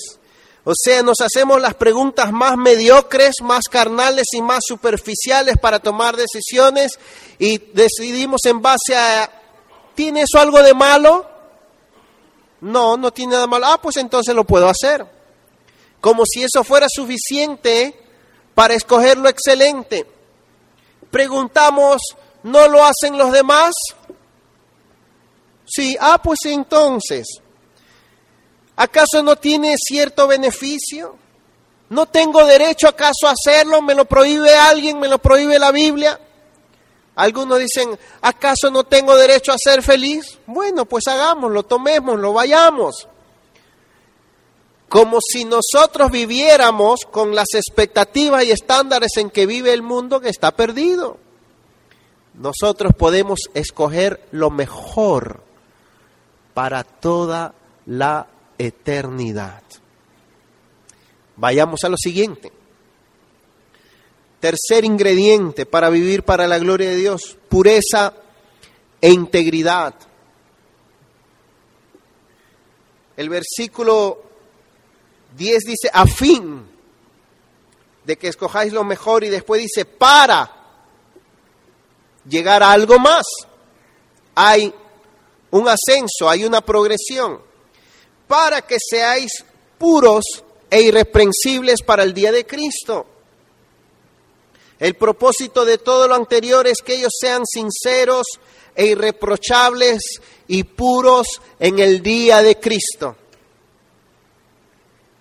O 0.65 0.73
sea, 0.75 1.03
nos 1.03 1.21
hacemos 1.21 1.61
las 1.61 1.75
preguntas 1.75 2.33
más 2.33 2.57
mediocres, 2.57 3.35
más 3.43 3.65
carnales 3.71 4.25
y 4.33 4.41
más 4.41 4.61
superficiales 4.67 5.59
para 5.59 5.79
tomar 5.79 6.17
decisiones 6.17 6.99
y 7.39 7.59
decidimos 7.59 8.41
en 8.47 8.63
base 8.63 8.97
a, 8.97 9.31
¿tiene 9.95 10.23
eso 10.23 10.39
algo 10.39 10.63
de 10.63 10.73
malo? 10.73 11.27
No, 12.63 12.97
no 12.97 13.13
tiene 13.13 13.35
nada 13.35 13.47
malo. 13.47 13.67
Ah, 13.67 13.81
pues 13.81 13.99
entonces 13.99 14.35
lo 14.35 14.45
puedo 14.45 14.67
hacer. 14.67 15.07
Como 16.01 16.25
si 16.25 16.45
eso 16.45 16.65
fuera 16.65 16.87
suficiente 16.89 17.95
para 18.55 18.73
escoger 18.73 19.19
lo 19.19 19.29
excelente. 19.29 20.07
Preguntamos, 21.11 22.01
¿no 22.43 22.69
lo 22.69 22.83
hacen 22.83 23.19
los 23.19 23.33
demás? 23.33 23.75
Sí, 25.67 25.95
ah, 26.01 26.21
pues 26.23 26.39
entonces, 26.45 27.27
¿acaso 28.77 29.23
no 29.23 29.37
tiene 29.37 29.77
cierto 29.79 30.27
beneficio? 30.27 31.17
¿No 31.91 32.07
tengo 32.07 32.45
derecho 32.45 32.89
acaso 32.89 33.29
a 33.29 33.33
hacerlo? 33.33 33.83
¿Me 33.83 33.95
lo 33.95 34.05
prohíbe 34.05 34.55
alguien? 34.55 34.99
¿Me 34.99 35.09
lo 35.09 35.19
prohíbe 35.19 35.59
la 35.59 35.71
Biblia? 35.71 36.19
Algunos 37.17 37.61
dicen, 37.61 37.97
¿acaso 38.23 38.71
no 38.71 38.85
tengo 38.85 39.15
derecho 39.17 39.53
a 39.53 39.57
ser 39.59 39.83
feliz? 39.83 40.39
Bueno, 40.47 40.85
pues 40.85 41.07
hagámoslo, 41.07 41.63
tomémoslo, 41.63 42.33
vayamos 42.33 43.09
como 44.95 45.19
si 45.21 45.45
nosotros 45.45 46.13
viviéramos 46.13 47.01
con 47.11 47.35
las 47.35 47.49
expectativas 47.55 48.45
y 48.45 48.53
estándares 48.53 49.17
en 49.17 49.29
que 49.29 49.45
vive 49.45 49.73
el 49.73 49.83
mundo 49.83 50.21
que 50.21 50.29
está 50.29 50.53
perdido. 50.53 51.19
Nosotros 52.35 52.93
podemos 52.97 53.41
escoger 53.55 54.25
lo 54.31 54.51
mejor 54.51 55.41
para 56.55 56.85
toda 56.85 57.55
la 57.87 58.29
eternidad. 58.59 59.63
Vayamos 61.37 61.81
a 61.85 61.89
lo 61.89 61.97
siguiente. 61.97 62.53
Tercer 64.41 64.85
ingrediente 64.85 65.67
para 65.67 65.91
vivir 65.91 66.23
para 66.23 66.47
la 66.47 66.59
gloria 66.59 66.91
de 66.91 66.97
Dios, 66.97 67.37
pureza 67.49 68.15
e 69.01 69.11
integridad. 69.11 69.95
El 73.17 73.29
versículo 73.29 74.23
10 75.37 75.63
dice, 75.65 75.91
a 75.93 76.07
fin 76.07 76.67
de 78.05 78.19
que 78.19 78.29
escojáis 78.29 78.73
lo 78.73 78.85
mejor 78.85 79.25
y 79.25 79.31
después 79.31 79.63
dice, 79.63 79.85
para 79.85 80.51
llegar 82.29 82.63
a 82.63 82.73
algo 82.73 82.99
más. 82.99 83.25
Hay 84.35 84.75
un 85.51 85.69
ascenso, 85.69 86.29
hay 86.29 86.45
una 86.45 86.61
progresión, 86.61 87.41
para 88.27 88.63
que 88.63 88.77
seáis 88.79 89.45
puros 89.79 90.25
e 90.71 90.83
irreprensibles 90.83 91.83
para 91.83 92.03
el 92.03 92.15
día 92.15 92.33
de 92.33 92.47
Cristo. 92.47 93.07
El 94.79 94.95
propósito 94.95 95.65
de 95.65 95.79
todo 95.79 96.09
lo 96.09 96.15
anterior 96.15 96.67
es 96.67 96.79
que 96.85 96.97
ellos 96.97 97.13
sean 97.19 97.43
sinceros 97.47 98.27
e 98.75 98.87
irreprochables 98.87 100.03
y 100.49 100.65
puros 100.65 101.41
en 101.61 101.79
el 101.79 102.03
día 102.03 102.43
de 102.43 102.59
Cristo. 102.59 103.17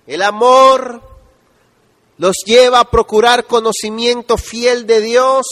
El 0.07 0.21
amor 0.21 1.01
los 2.17 2.35
lleva 2.45 2.79
a 2.79 2.89
procurar 2.89 3.45
conocimiento 3.45 4.37
fiel 4.37 4.85
de 4.85 5.01
Dios 5.01 5.45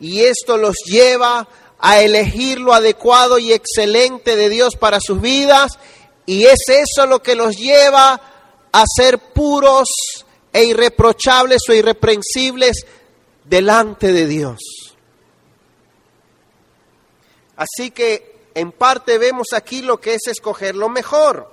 y 0.00 0.20
esto 0.20 0.56
los 0.56 0.76
lleva 0.86 1.48
a 1.78 2.00
elegir 2.00 2.58
lo 2.58 2.72
adecuado 2.72 3.38
y 3.38 3.52
excelente 3.52 4.36
de 4.36 4.48
Dios 4.48 4.74
para 4.76 5.00
sus 5.00 5.20
vidas 5.20 5.78
y 6.28 6.44
es 6.44 6.58
eso 6.68 7.06
lo 7.06 7.22
que 7.22 7.34
los 7.34 7.56
lleva 7.56 8.20
a 8.70 8.84
ser 8.86 9.18
puros 9.18 9.88
e 10.52 10.62
irreprochables 10.62 11.62
o 11.70 11.72
irreprensibles 11.72 12.84
delante 13.44 14.12
de 14.12 14.26
Dios. 14.26 14.58
Así 17.56 17.92
que 17.92 18.50
en 18.54 18.72
parte 18.72 19.16
vemos 19.16 19.54
aquí 19.54 19.80
lo 19.80 19.98
que 19.98 20.16
es 20.16 20.26
escoger 20.26 20.76
lo 20.76 20.90
mejor 20.90 21.50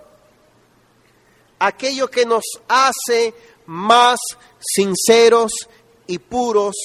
aquello 1.57 2.11
que 2.11 2.25
nos 2.25 2.43
hace 2.67 3.33
más 3.67 4.19
sinceros 4.59 5.53
y 6.05 6.19
puros 6.19 6.75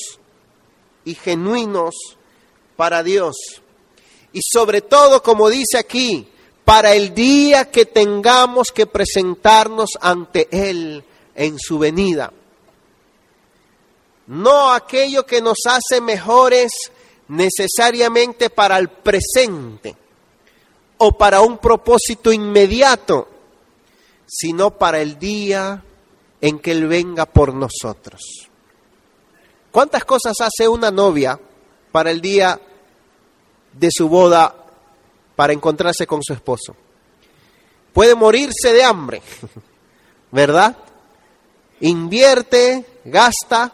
y 1.05 1.16
genuinos 1.16 1.96
para 2.76 3.03
Dios. 3.03 3.35
Y 4.33 4.42
sobre 4.42 4.81
todo, 4.81 5.24
como 5.24 5.48
dice 5.48 5.76
aquí, 5.76 6.29
para 6.64 6.94
el 6.94 7.14
día 7.14 7.70
que 7.70 7.87
tengamos 7.87 8.68
que 8.68 8.87
presentarnos 8.87 9.90
ante 10.01 10.49
Él 10.51 11.05
en 11.35 11.59
su 11.59 11.79
venida. 11.79 12.33
No 14.27 14.73
aquello 14.73 15.27
que 15.27 15.42
nos 15.42 15.59
hace 15.66 16.01
mejores 16.01 16.70
necesariamente 17.29 18.51
para 18.51 18.79
el 18.79 18.88
presente 18.88 19.96
o 20.99 21.12
para 21.12 21.40
un 21.40 21.59
propósito 21.59 22.33
inmediato, 22.33 23.29
sino 24.27 24.70
para 24.70 25.01
el 25.01 25.18
día 25.18 25.83
en 26.40 26.59
que 26.59 26.73
Él 26.73 26.87
venga 26.87 27.27
por 27.27 27.55
nosotros. 27.55 28.20
¿Cuántas 29.70 30.05
cosas 30.05 30.35
hace 30.40 30.68
una 30.68 30.90
novia 30.90 31.38
para 31.90 32.11
el 32.11 32.20
día 32.20 32.61
de 33.73 33.88
su 33.90 34.09
boda 34.09 34.60
para 35.37 35.53
encontrarse 35.53 36.07
con 36.07 36.23
su 36.23 36.33
esposo? 36.33 36.75
Puede 37.93 38.14
morirse 38.14 38.73
de 38.73 38.85
hambre, 38.85 39.23
¿verdad? 40.31 40.77
Invierte, 41.81 42.85
gasta, 43.05 43.73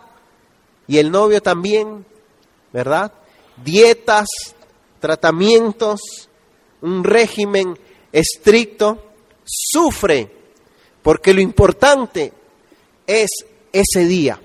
y 0.87 0.99
el 0.99 1.11
novio 1.11 1.42
también, 1.42 2.07
¿verdad? 2.73 3.12
Dietas, 3.62 4.29
tratamientos, 5.01 6.01
un 6.81 7.03
régimen 7.03 7.79
estricto, 8.12 9.03
sufre 9.45 10.31
porque 11.07 11.33
lo 11.33 11.40
importante 11.40 12.33
es 13.07 13.31
ese 13.73 14.07
día. 14.07 14.41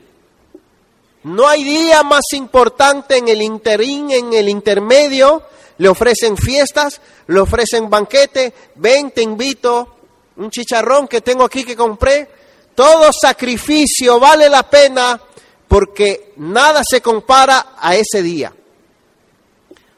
No 1.24 1.48
hay 1.48 1.64
día 1.64 2.04
más 2.04 2.22
importante 2.34 3.18
en 3.18 3.28
el 3.30 3.42
interín, 3.42 4.12
en 4.12 4.32
el 4.32 4.48
intermedio. 4.48 5.42
Le 5.82 5.90
ofrecen 5.90 6.38
fiestas, 6.38 7.02
le 7.26 7.40
ofrecen 7.40 7.90
banquete. 7.90 8.54
Ven, 8.76 9.10
te 9.10 9.24
invito. 9.24 9.96
Un 10.38 10.52
chicharrón 10.52 11.08
que 11.08 11.22
tengo 11.22 11.44
aquí 11.44 11.64
que 11.64 11.76
compré. 11.76 12.30
Todo 12.76 13.10
sacrificio 13.12 14.20
vale 14.20 14.48
la 14.48 14.70
pena 14.70 15.20
porque 15.68 16.34
nada 16.38 16.82
se 16.88 17.02
compara 17.02 17.74
a 17.80 17.96
ese 17.96 18.22
día. 18.22 18.54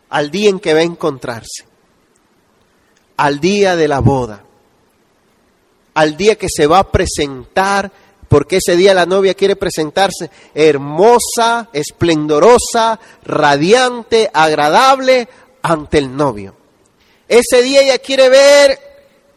Al 0.10 0.32
día 0.32 0.50
en 0.50 0.60
que 0.60 0.74
va 0.74 0.80
a 0.80 0.84
encontrarse. 0.84 1.66
Al 3.18 3.40
día 3.40 3.76
de 3.76 3.88
la 3.88 4.00
boda 4.00 4.44
al 5.94 6.18
día 6.18 6.36
que 6.36 6.48
se 6.54 6.68
va 6.68 6.80
a 6.80 6.92
presentar, 6.92 7.92
porque 8.28 8.58
ese 8.58 8.76
día 8.76 8.94
la 8.94 9.06
novia 9.06 9.36
quiere 9.36 9.56
presentarse 9.56 10.30
hermosa, 10.56 11.70
esplendorosa, 11.72 13.00
radiante, 13.24 14.30
agradable 14.34 15.28
ante 15.64 15.98
el 15.98 16.16
novio. 16.16 16.56
Ese 17.28 17.64
día 17.64 17.82
ella 17.82 17.98
quiere 17.98 18.30
ver 18.30 18.80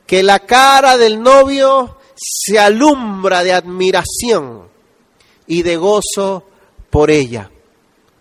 que 0.06 0.22
la 0.22 0.40
cara 0.40 0.98
del 0.98 1.22
novio 1.22 1.96
se 2.14 2.58
alumbra 2.58 3.42
de 3.42 3.52
admiración 3.52 4.68
y 5.46 5.62
de 5.62 5.76
gozo 5.76 6.44
por 6.90 7.10
ella. 7.10 7.50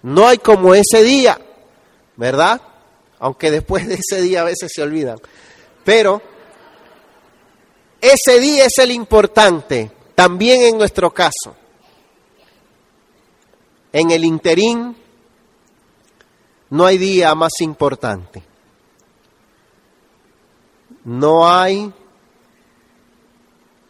No 0.04 0.28
hay 0.28 0.38
como 0.38 0.76
ese 0.76 1.04
día, 1.04 1.40
¿verdad? 2.16 2.62
Aunque 3.20 3.52
después 3.52 3.88
de 3.88 3.96
ese 3.96 4.22
día 4.22 4.42
a 4.42 4.46
veces 4.46 4.72
se 4.74 4.82
olvidan. 4.82 5.20
Pero 5.84 6.22
ese 8.00 8.40
día 8.40 8.66
es 8.66 8.78
el 8.78 8.92
importante, 8.92 9.92
también 10.14 10.62
en 10.62 10.78
nuestro 10.78 11.12
caso. 11.12 11.56
En 13.92 14.12
el 14.12 14.26
interín 14.26 14.96
no 16.76 16.86
hay 16.86 16.98
día 16.98 17.34
más 17.36 17.54
importante. 17.62 18.44
No 21.06 21.48
hay 21.48 21.94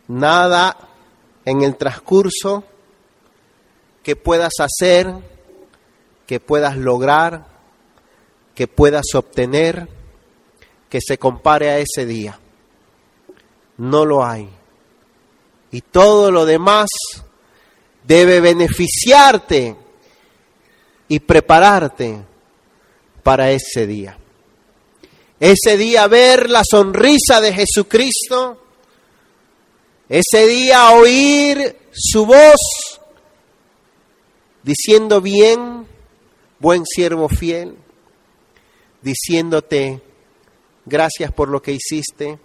nada 0.07 0.77
en 1.45 1.63
el 1.63 1.77
transcurso 1.77 2.63
que 4.03 4.15
puedas 4.15 4.53
hacer, 4.59 5.11
que 6.27 6.39
puedas 6.39 6.77
lograr, 6.77 7.47
que 8.53 8.67
puedas 8.67 9.05
obtener, 9.15 9.89
que 10.87 10.99
se 11.01 11.17
compare 11.17 11.71
a 11.71 11.79
ese 11.79 12.05
día. 12.05 12.39
No 13.77 14.05
lo 14.05 14.23
hay. 14.23 14.47
Y 15.71 15.81
todo 15.81 16.29
lo 16.29 16.45
demás 16.45 16.89
debe 18.03 18.41
beneficiarte 18.41 19.75
y 21.07 21.19
prepararte 21.19 22.34
para 23.25 23.49
ese 23.49 23.87
día. 23.87 24.15
Ese 25.39 25.77
día 25.77 26.05
ver 26.05 26.47
la 26.47 26.61
sonrisa 26.63 27.41
de 27.41 27.53
Jesucristo, 27.53 28.61
ese 30.07 30.45
día 30.45 30.91
oír 30.91 31.75
su 31.91 32.27
voz 32.27 33.01
diciendo 34.61 35.21
bien, 35.21 35.87
buen 36.59 36.85
siervo 36.85 37.27
fiel, 37.27 37.75
diciéndote 39.01 40.03
gracias 40.85 41.31
por 41.31 41.49
lo 41.49 41.63
que 41.63 41.71
hiciste, 41.71 42.37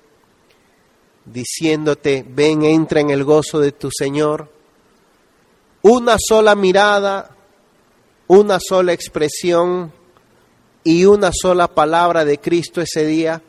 diciéndote 1.27 2.25
ven, 2.27 2.65
entra 2.65 3.01
en 3.01 3.11
el 3.11 3.25
gozo 3.25 3.61
de 3.61 3.73
tu 3.73 3.91
Señor. 3.91 4.51
Una 5.83 6.17
sola 6.19 6.55
mirada, 6.55 7.37
una 8.29 8.59
sola 8.67 8.95
expresión 8.95 10.00
y 10.85 11.05
una 11.05 11.31
sola 11.33 11.69
palabra 11.69 12.25
de 12.25 12.39
Cristo 12.39 12.81
ese 12.81 13.05
día 13.07 13.43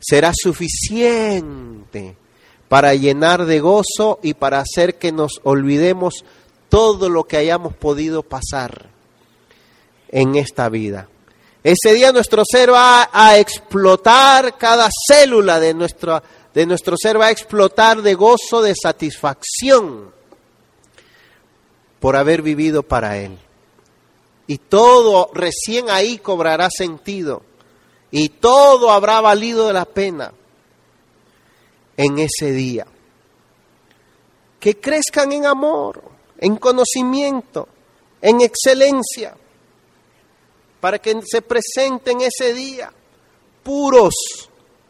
será 0.00 0.32
suficiente 0.34 2.16
para 2.68 2.94
llenar 2.94 3.44
de 3.44 3.60
gozo 3.60 4.18
y 4.22 4.34
para 4.34 4.60
hacer 4.60 4.98
que 4.98 5.12
nos 5.12 5.40
olvidemos 5.44 6.24
todo 6.68 7.08
lo 7.08 7.24
que 7.24 7.36
hayamos 7.36 7.74
podido 7.74 8.22
pasar 8.22 8.88
en 10.08 10.36
esta 10.36 10.68
vida. 10.68 11.08
Ese 11.62 11.94
día 11.94 12.10
nuestro 12.10 12.42
ser 12.50 12.72
va 12.72 13.08
a 13.12 13.38
explotar, 13.38 14.58
cada 14.58 14.88
célula 15.06 15.60
de 15.60 15.74
nuestro, 15.74 16.20
de 16.52 16.66
nuestro 16.66 16.96
ser 16.96 17.20
va 17.20 17.26
a 17.26 17.30
explotar 17.30 18.02
de 18.02 18.14
gozo, 18.14 18.62
de 18.62 18.74
satisfacción 18.74 20.10
por 22.00 22.16
haber 22.16 22.42
vivido 22.42 22.82
para 22.82 23.18
Él 23.18 23.38
y 24.46 24.58
todo 24.58 25.30
recién 25.34 25.88
ahí 25.90 26.18
cobrará 26.18 26.68
sentido 26.70 27.42
y 28.10 28.28
todo 28.28 28.90
habrá 28.90 29.20
valido 29.20 29.72
la 29.72 29.84
pena 29.84 30.32
en 31.96 32.18
ese 32.18 32.52
día. 32.52 32.86
Que 34.60 34.78
crezcan 34.78 35.32
en 35.32 35.46
amor, 35.46 36.02
en 36.38 36.56
conocimiento, 36.56 37.68
en 38.20 38.42
excelencia, 38.42 39.34
para 40.80 40.98
que 40.98 41.20
se 41.24 41.42
presenten 41.42 42.20
ese 42.20 42.52
día 42.52 42.92
puros, 43.62 44.14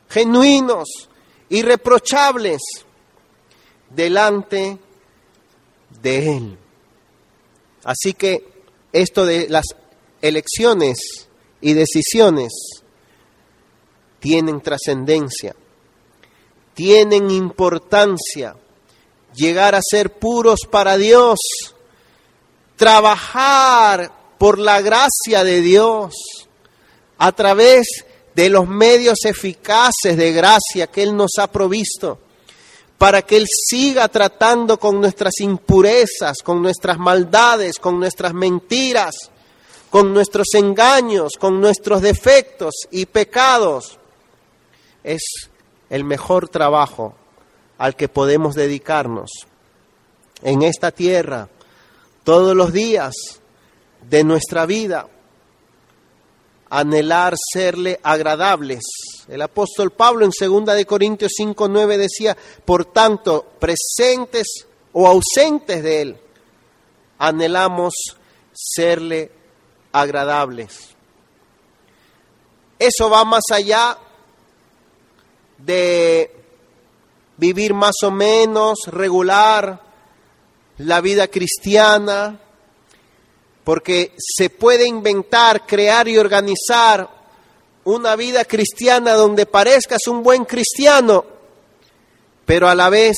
genuinos, 0.08 1.08
irreprochables 1.50 2.60
delante 3.90 4.78
de 6.00 6.36
Él. 6.36 6.58
Así 7.84 8.14
que 8.14 8.51
esto 8.92 9.24
de 9.24 9.48
las 9.48 9.64
elecciones 10.20 10.98
y 11.60 11.72
decisiones 11.72 12.52
tienen 14.20 14.60
trascendencia, 14.60 15.56
tienen 16.74 17.30
importancia, 17.30 18.56
llegar 19.34 19.74
a 19.74 19.80
ser 19.82 20.12
puros 20.12 20.60
para 20.70 20.96
Dios, 20.96 21.38
trabajar 22.76 24.12
por 24.38 24.58
la 24.58 24.80
gracia 24.80 25.44
de 25.44 25.60
Dios 25.60 26.14
a 27.18 27.32
través 27.32 27.86
de 28.34 28.48
los 28.48 28.66
medios 28.66 29.24
eficaces 29.24 30.16
de 30.16 30.32
gracia 30.32 30.86
que 30.86 31.02
Él 31.02 31.16
nos 31.16 31.32
ha 31.38 31.50
provisto 31.50 32.18
para 33.02 33.22
que 33.22 33.36
Él 33.36 33.46
siga 33.48 34.06
tratando 34.06 34.78
con 34.78 35.00
nuestras 35.00 35.40
impurezas, 35.40 36.36
con 36.44 36.62
nuestras 36.62 37.00
maldades, 37.00 37.80
con 37.80 37.98
nuestras 37.98 38.32
mentiras, 38.32 39.28
con 39.90 40.14
nuestros 40.14 40.46
engaños, 40.54 41.32
con 41.36 41.60
nuestros 41.60 42.00
defectos 42.00 42.72
y 42.92 43.06
pecados. 43.06 43.98
Es 45.02 45.50
el 45.90 46.04
mejor 46.04 46.48
trabajo 46.48 47.16
al 47.76 47.96
que 47.96 48.06
podemos 48.06 48.54
dedicarnos 48.54 49.30
en 50.40 50.62
esta 50.62 50.92
tierra 50.92 51.48
todos 52.22 52.54
los 52.54 52.72
días 52.72 53.14
de 54.08 54.22
nuestra 54.22 54.64
vida 54.64 55.08
anhelar 56.70 57.34
serle 57.52 57.98
agradables. 58.04 58.84
El 59.28 59.40
apóstol 59.42 59.92
Pablo 59.92 60.24
en 60.24 60.32
2 60.38 60.74
de 60.74 60.84
Corintios 60.84 61.32
5, 61.36 61.68
9 61.68 61.98
decía, 61.98 62.36
por 62.64 62.86
tanto, 62.86 63.44
presentes 63.58 64.66
o 64.92 65.06
ausentes 65.06 65.82
de 65.82 66.02
él, 66.02 66.16
anhelamos 67.18 67.94
serle 68.52 69.30
agradables. 69.92 70.90
Eso 72.78 73.08
va 73.08 73.24
más 73.24 73.44
allá 73.52 73.96
de 75.58 76.34
vivir 77.36 77.74
más 77.74 77.94
o 78.02 78.10
menos 78.10 78.80
regular 78.86 79.80
la 80.78 81.00
vida 81.00 81.28
cristiana, 81.28 82.40
porque 83.62 84.14
se 84.18 84.50
puede 84.50 84.86
inventar, 84.86 85.64
crear 85.64 86.08
y 86.08 86.18
organizar 86.18 87.21
una 87.84 88.16
vida 88.16 88.44
cristiana 88.44 89.14
donde 89.14 89.46
parezcas 89.46 90.06
un 90.06 90.22
buen 90.22 90.44
cristiano, 90.44 91.24
pero 92.44 92.68
a 92.68 92.74
la 92.74 92.88
vez 92.90 93.16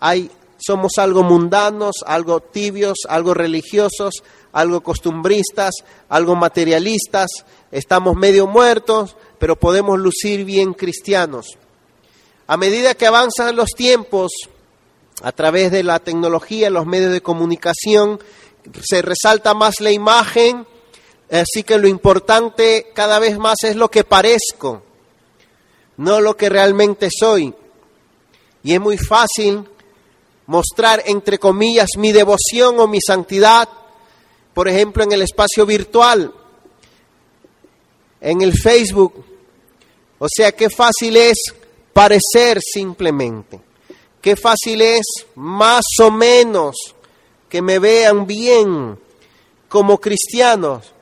hay, 0.00 0.30
somos 0.58 0.92
algo 0.98 1.22
mundanos, 1.22 1.96
algo 2.06 2.40
tibios, 2.40 2.98
algo 3.08 3.34
religiosos, 3.34 4.22
algo 4.52 4.82
costumbristas, 4.82 5.74
algo 6.08 6.36
materialistas, 6.36 7.28
estamos 7.70 8.16
medio 8.16 8.46
muertos, 8.46 9.16
pero 9.38 9.56
podemos 9.56 9.98
lucir 9.98 10.44
bien 10.44 10.74
cristianos. 10.74 11.46
A 12.46 12.56
medida 12.56 12.94
que 12.94 13.06
avanzan 13.06 13.54
los 13.54 13.70
tiempos, 13.70 14.32
a 15.22 15.32
través 15.32 15.70
de 15.70 15.82
la 15.82 15.98
tecnología, 16.00 16.70
los 16.70 16.86
medios 16.86 17.12
de 17.12 17.20
comunicación, 17.20 18.18
se 18.82 19.02
resalta 19.02 19.54
más 19.54 19.80
la 19.80 19.92
imagen, 19.92 20.66
así 21.30 21.62
que 21.62 21.78
lo 21.78 21.86
importante 21.86 22.90
cada 22.94 23.18
vez 23.18 23.38
más 23.38 23.62
es 23.62 23.76
lo 23.76 23.90
que 23.90 24.04
parezco, 24.04 24.82
no 25.96 26.20
lo 26.20 26.36
que 26.36 26.48
realmente 26.48 27.08
soy. 27.10 27.54
Y 28.62 28.74
es 28.74 28.80
muy 28.80 28.98
fácil 28.98 29.64
mostrar, 30.46 31.02
entre 31.06 31.38
comillas, 31.38 31.90
mi 31.96 32.12
devoción 32.12 32.80
o 32.80 32.86
mi 32.86 33.00
santidad, 33.00 33.68
por 34.52 34.68
ejemplo, 34.68 35.04
en 35.04 35.12
el 35.12 35.22
espacio 35.22 35.64
virtual, 35.64 36.34
en 38.20 38.42
el 38.42 38.52
Facebook. 38.52 39.24
O 40.18 40.26
sea, 40.28 40.52
qué 40.52 40.68
fácil 40.68 41.16
es 41.16 41.38
parecer 41.92 42.60
simplemente. 42.60 43.60
Qué 44.20 44.36
fácil 44.36 44.82
es 44.82 45.06
más 45.36 45.84
o 46.02 46.10
menos 46.10 46.76
que 47.48 47.62
me 47.62 47.78
vean 47.78 48.26
bien 48.26 48.98
como 49.68 49.98
cristianos. 49.98 50.92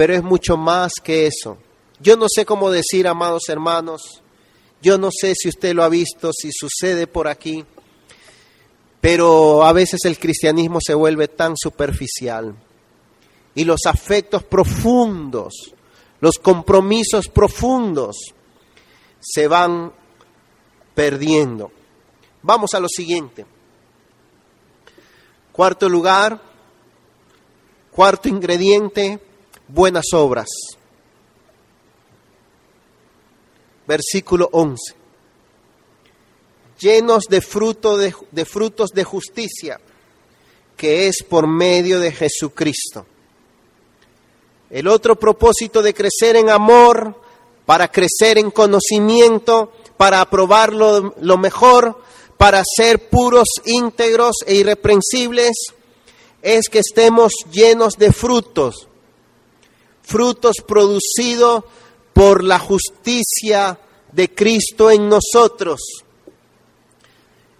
Pero 0.00 0.14
es 0.14 0.22
mucho 0.22 0.56
más 0.56 0.92
que 1.04 1.26
eso. 1.26 1.58
Yo 2.00 2.16
no 2.16 2.24
sé 2.34 2.46
cómo 2.46 2.70
decir, 2.70 3.06
amados 3.06 3.50
hermanos, 3.50 4.22
yo 4.80 4.96
no 4.96 5.10
sé 5.12 5.34
si 5.36 5.50
usted 5.50 5.74
lo 5.74 5.84
ha 5.84 5.90
visto, 5.90 6.32
si 6.32 6.48
sucede 6.52 7.06
por 7.06 7.28
aquí, 7.28 7.66
pero 9.02 9.62
a 9.62 9.74
veces 9.74 10.00
el 10.06 10.18
cristianismo 10.18 10.78
se 10.82 10.94
vuelve 10.94 11.28
tan 11.28 11.54
superficial 11.54 12.54
y 13.54 13.64
los 13.64 13.80
afectos 13.84 14.42
profundos, 14.42 15.52
los 16.20 16.38
compromisos 16.38 17.28
profundos, 17.28 18.16
se 19.20 19.48
van 19.48 19.92
perdiendo. 20.94 21.72
Vamos 22.40 22.72
a 22.72 22.80
lo 22.80 22.88
siguiente. 22.88 23.44
Cuarto 25.52 25.90
lugar, 25.90 26.40
cuarto 27.90 28.30
ingrediente, 28.30 29.20
buenas 29.72 30.06
obras. 30.12 30.48
Versículo 33.86 34.48
11. 34.52 34.94
Llenos 36.78 37.24
de, 37.28 37.40
fruto 37.40 37.98
de, 37.98 38.44
frutos 38.44 38.90
de 38.90 39.04
justicia, 39.04 39.80
que 40.76 41.08
es 41.08 41.22
por 41.28 41.46
medio 41.46 42.00
de 42.00 42.12
Jesucristo. 42.12 43.06
El 44.70 44.88
otro 44.88 45.16
propósito 45.18 45.82
de 45.82 45.92
crecer 45.92 46.36
en 46.36 46.48
amor, 46.48 47.20
para 47.66 47.90
crecer 47.90 48.38
en 48.38 48.50
conocimiento, 48.50 49.72
para 49.96 50.20
aprobar 50.20 50.72
lo, 50.72 51.14
lo 51.20 51.36
mejor, 51.36 52.00
para 52.38 52.62
ser 52.64 53.10
puros, 53.10 53.48
íntegros 53.66 54.36
e 54.46 54.54
irreprensibles, 54.54 55.52
es 56.40 56.68
que 56.70 56.78
estemos 56.78 57.32
llenos 57.50 57.94
de 57.98 58.12
frutos, 58.12 58.88
frutos 60.10 60.56
producidos 60.66 61.62
por 62.12 62.42
la 62.42 62.58
justicia 62.58 63.78
de 64.10 64.34
Cristo 64.34 64.90
en 64.90 65.08
nosotros. 65.08 65.80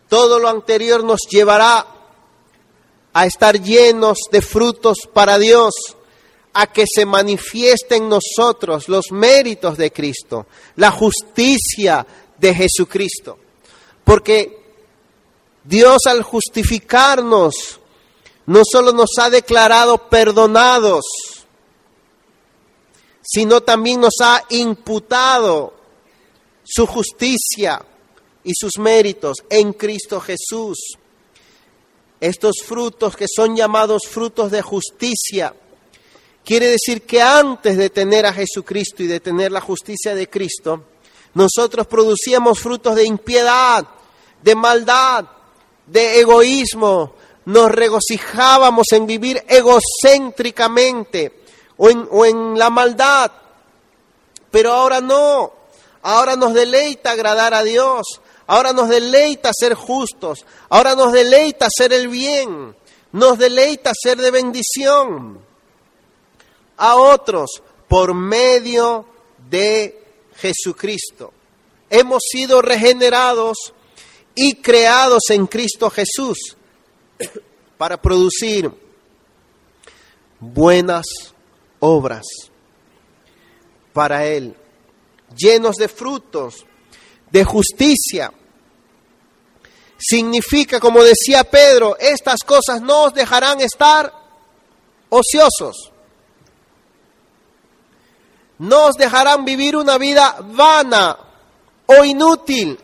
Todo 0.09 0.41
lo 0.41 0.49
anterior 0.49 1.05
nos 1.05 1.21
llevará 1.31 1.87
a 3.13 3.27
estar 3.27 3.63
llenos 3.63 4.19
de 4.33 4.43
frutos 4.43 4.99
para 5.13 5.39
Dios, 5.39 5.73
a 6.53 6.67
que 6.67 6.85
se 6.93 7.07
manifiesten 7.07 8.03
en 8.03 8.09
nosotros 8.09 8.89
los 8.89 9.13
méritos 9.13 9.77
de 9.79 9.93
Cristo, 9.93 10.47
la 10.75 10.91
justicia 10.91 12.05
de 12.37 12.55
Jesucristo. 12.55 13.39
Porque 14.03 14.61
Dios 15.63 15.99
al 16.07 16.25
justificarnos 16.25 17.79
no 18.47 18.63
solo 18.69 18.91
nos 18.91 19.11
ha 19.21 19.31
declarado 19.31 20.09
perdonados, 20.09 21.05
sino 23.23 23.61
también 23.61 24.01
nos 24.01 24.15
ha 24.23 24.45
imputado 24.51 25.75
su 26.65 26.87
justicia 26.87 27.85
y 28.45 28.53
sus 28.55 28.79
méritos 28.79 29.39
en 29.49 29.73
Cristo 29.73 30.21
Jesús. 30.21 30.79
Estos 32.21 32.57
frutos 32.65 33.17
que 33.17 33.27
son 33.35 33.57
llamados 33.57 34.03
frutos 34.09 34.51
de 34.51 34.63
justicia, 34.63 35.55
quiere 36.45 36.69
decir 36.69 37.03
que 37.03 37.23
antes 37.23 37.77
de 37.77 37.91
tener 37.91 38.27
a 38.27 38.33
Jesucristo 38.33 39.03
y 39.03 39.07
de 39.07 39.21
tener 39.21 39.51
la 39.53 39.61
justicia 39.61 40.15
de 40.15 40.29
Cristo, 40.29 40.85
nosotros 41.35 41.87
producíamos 41.87 42.59
frutos 42.59 42.95
de 42.95 43.05
impiedad, 43.05 43.87
de 44.43 44.55
maldad, 44.55 45.25
de 45.87 46.21
egoísmo, 46.21 47.15
nos 47.47 47.71
regocijábamos 47.71 48.87
en 48.93 49.07
vivir 49.07 49.43
egocéntricamente 49.49 51.40
o 51.83 51.89
en, 51.89 52.07
o 52.11 52.27
en 52.27 52.59
la 52.59 52.69
maldad, 52.69 53.33
pero 54.51 54.71
ahora 54.71 55.01
no, 55.01 55.51
ahora 56.03 56.37
nos 56.37 56.53
deleita 56.53 57.13
agradar 57.13 57.55
a 57.55 57.63
Dios, 57.63 58.21
ahora 58.47 58.75
nos 58.75 58.91
deleita 58.91 59.51
ser 59.59 59.73
justos, 59.73 60.45
ahora 60.69 60.95
nos 60.95 61.11
deleita 61.11 61.69
hacer 61.69 61.95
el 61.95 62.09
bien, 62.09 62.77
nos 63.13 63.39
deleita 63.39 63.93
ser 63.95 64.19
de 64.19 64.31
bendición 64.31 65.41
a 66.77 66.97
otros 66.97 67.63
por 67.89 68.13
medio 68.13 69.07
de 69.49 70.05
Jesucristo. 70.37 71.33
Hemos 71.89 72.23
sido 72.31 72.61
regenerados 72.61 73.57
y 74.35 74.57
creados 74.57 75.31
en 75.31 75.47
Cristo 75.47 75.89
Jesús 75.89 76.59
para 77.79 78.03
producir 78.03 78.71
buenas 80.41 81.07
obras 81.81 82.25
para 83.93 84.25
Él, 84.25 84.57
llenos 85.37 85.77
de 85.77 85.89
frutos, 85.89 86.65
de 87.31 87.45
justicia. 87.45 88.33
Significa, 89.99 90.81
como 90.81 91.03
decía 91.03 91.45
Pedro, 91.45 91.97
estas 91.99 92.41
cosas 92.47 92.81
no 92.81 93.05
os 93.05 93.15
dejarán 93.15 93.61
estar 93.61 94.13
ociosos. 95.11 95.93
No 98.59 98.87
os 98.87 98.95
dejarán 98.95 99.45
vivir 99.45 99.77
una 99.77 99.99
vida 99.99 100.37
vana 100.41 101.19
o 101.87 102.05
inútil 102.05 102.79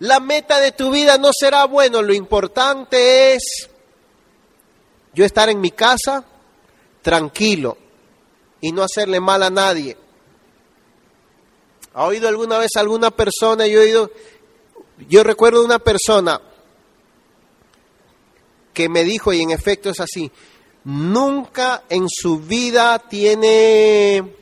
la 0.00 0.18
meta 0.18 0.58
de 0.60 0.72
tu 0.72 0.90
vida 0.90 1.18
no 1.18 1.30
será 1.38 1.66
bueno, 1.66 2.00
lo 2.02 2.14
importante 2.14 3.34
es 3.34 3.68
yo 5.12 5.24
estar 5.26 5.50
en 5.50 5.60
mi 5.60 5.70
casa 5.70 6.24
tranquilo 7.02 7.76
y 8.60 8.72
no 8.72 8.82
hacerle 8.82 9.20
mal 9.20 9.42
a 9.42 9.50
nadie. 9.50 9.96
¿Ha 11.94 12.04
oído 12.04 12.28
alguna 12.28 12.58
vez 12.58 12.70
alguna 12.76 13.10
persona? 13.10 13.66
Yo 13.66 13.80
he 13.80 13.84
oído, 13.84 14.10
yo 15.08 15.24
recuerdo 15.24 15.64
una 15.64 15.78
persona 15.78 16.40
que 18.72 18.88
me 18.88 19.02
dijo, 19.04 19.32
y 19.32 19.42
en 19.42 19.50
efecto 19.50 19.90
es 19.90 20.00
así, 20.00 20.30
nunca 20.84 21.82
en 21.88 22.06
su 22.08 22.38
vida 22.38 22.98
tiene 22.98 24.36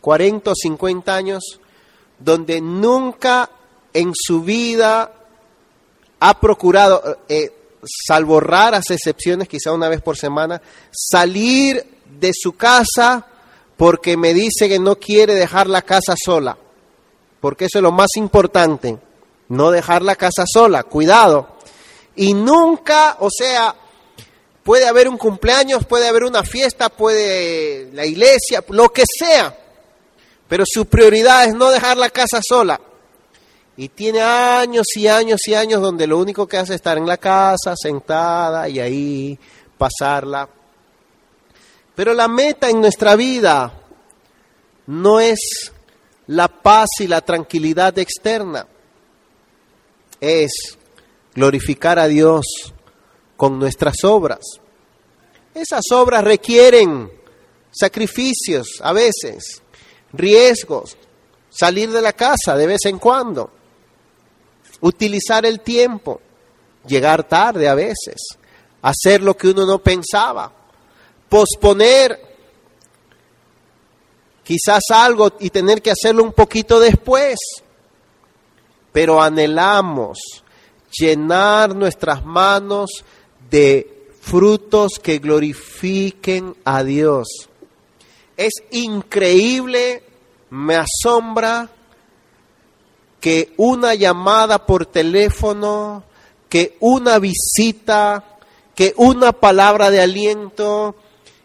40 0.00 0.50
o 0.50 0.54
50 0.54 1.14
años, 1.14 1.60
donde 2.18 2.60
nunca 2.60 3.50
en 3.92 4.12
su 4.14 4.42
vida 4.42 5.12
ha 6.20 6.40
procurado, 6.40 7.18
eh, 7.28 7.52
salvo 7.84 8.40
raras 8.40 8.90
excepciones, 8.90 9.48
quizá 9.48 9.72
una 9.72 9.88
vez 9.88 10.00
por 10.00 10.16
semana, 10.16 10.60
salir 10.90 11.84
de 12.18 12.32
su 12.34 12.52
casa 12.52 13.26
porque 13.76 14.16
me 14.16 14.34
dice 14.34 14.68
que 14.68 14.78
no 14.78 14.96
quiere 14.96 15.34
dejar 15.34 15.66
la 15.66 15.82
casa 15.82 16.14
sola, 16.22 16.56
porque 17.40 17.64
eso 17.64 17.78
es 17.78 17.82
lo 17.82 17.92
más 17.92 18.10
importante, 18.16 18.98
no 19.48 19.70
dejar 19.70 20.02
la 20.02 20.16
casa 20.16 20.44
sola, 20.46 20.82
cuidado. 20.82 21.56
Y 22.14 22.34
nunca, 22.34 23.16
o 23.20 23.28
sea, 23.30 23.74
puede 24.62 24.86
haber 24.86 25.08
un 25.08 25.16
cumpleaños, 25.16 25.86
puede 25.86 26.08
haber 26.08 26.24
una 26.24 26.42
fiesta, 26.42 26.90
puede 26.90 27.90
la 27.92 28.04
iglesia, 28.04 28.62
lo 28.68 28.90
que 28.90 29.04
sea, 29.06 29.56
pero 30.46 30.64
su 30.66 30.84
prioridad 30.84 31.44
es 31.44 31.54
no 31.54 31.70
dejar 31.70 31.96
la 31.96 32.10
casa 32.10 32.40
sola. 32.46 32.80
Y 33.80 33.88
tiene 33.88 34.20
años 34.20 34.88
y 34.94 35.08
años 35.08 35.40
y 35.46 35.54
años 35.54 35.80
donde 35.80 36.06
lo 36.06 36.18
único 36.18 36.46
que 36.46 36.58
hace 36.58 36.74
es 36.74 36.80
estar 36.80 36.98
en 36.98 37.06
la 37.06 37.16
casa, 37.16 37.72
sentada 37.74 38.68
y 38.68 38.78
ahí 38.78 39.38
pasarla. 39.78 40.46
Pero 41.94 42.12
la 42.12 42.28
meta 42.28 42.68
en 42.68 42.82
nuestra 42.82 43.16
vida 43.16 43.72
no 44.86 45.18
es 45.18 45.72
la 46.26 46.48
paz 46.48 46.90
y 46.98 47.06
la 47.06 47.22
tranquilidad 47.22 47.98
externa, 47.98 48.66
es 50.20 50.76
glorificar 51.34 51.98
a 51.98 52.06
Dios 52.06 52.44
con 53.34 53.58
nuestras 53.58 54.04
obras. 54.04 54.40
Esas 55.54 55.84
obras 55.90 56.22
requieren 56.22 57.10
sacrificios 57.70 58.66
a 58.82 58.92
veces, 58.92 59.62
riesgos, 60.12 60.98
salir 61.48 61.90
de 61.90 62.02
la 62.02 62.12
casa 62.12 62.58
de 62.58 62.66
vez 62.66 62.84
en 62.84 62.98
cuando 62.98 63.52
utilizar 64.80 65.44
el 65.46 65.60
tiempo, 65.60 66.20
llegar 66.86 67.28
tarde 67.28 67.68
a 67.68 67.74
veces, 67.74 68.16
hacer 68.82 69.22
lo 69.22 69.36
que 69.36 69.48
uno 69.48 69.66
no 69.66 69.78
pensaba, 69.78 70.52
posponer 71.28 72.18
quizás 74.42 74.82
algo 74.92 75.32
y 75.38 75.50
tener 75.50 75.80
que 75.82 75.90
hacerlo 75.90 76.24
un 76.24 76.32
poquito 76.32 76.80
después, 76.80 77.38
pero 78.92 79.22
anhelamos 79.22 80.18
llenar 80.90 81.74
nuestras 81.74 82.24
manos 82.24 83.04
de 83.48 84.08
frutos 84.20 84.98
que 85.02 85.18
glorifiquen 85.18 86.56
a 86.64 86.82
Dios. 86.82 87.48
Es 88.36 88.54
increíble, 88.70 90.02
me 90.50 90.76
asombra 90.76 91.70
que 93.20 93.52
una 93.58 93.94
llamada 93.94 94.66
por 94.66 94.86
teléfono, 94.86 96.04
que 96.48 96.76
una 96.80 97.18
visita, 97.18 98.38
que 98.74 98.94
una 98.96 99.32
palabra 99.32 99.90
de 99.90 100.00
aliento, 100.00 100.96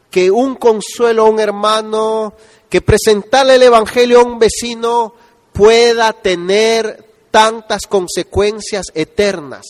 que 0.10 0.32
un 0.32 0.56
consuelo 0.56 1.26
a 1.26 1.30
un 1.30 1.40
hermano, 1.40 2.34
que 2.70 2.82
presentarle 2.82 3.56
el 3.56 3.64
Evangelio 3.64 4.22
a 4.22 4.24
un 4.24 4.40
vecino 4.40 5.14
pueda 5.52 6.14
tener 6.14 7.06
tantas 7.30 7.86
consecuencias 7.88 8.86
eternas. 8.94 9.66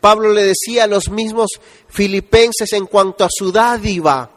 Pablo 0.00 0.32
le 0.32 0.44
decía 0.44 0.84
a 0.84 0.86
los 0.86 1.10
mismos 1.10 1.50
filipenses 1.88 2.72
en 2.72 2.86
cuanto 2.86 3.24
a 3.24 3.28
su 3.30 3.52
dádiva, 3.52 4.30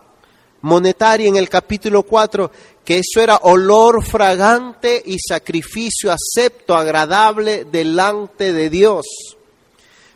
monetaria 0.62 1.28
en 1.28 1.36
el 1.36 1.50
capítulo 1.50 2.04
4, 2.04 2.52
que 2.84 3.00
eso 3.00 3.22
era 3.22 3.38
olor 3.44 4.04
fragante 4.04 5.02
y 5.06 5.18
sacrificio 5.20 6.12
acepto, 6.12 6.76
agradable 6.76 7.66
delante 7.66 8.52
de 8.52 8.70
Dios. 8.70 9.06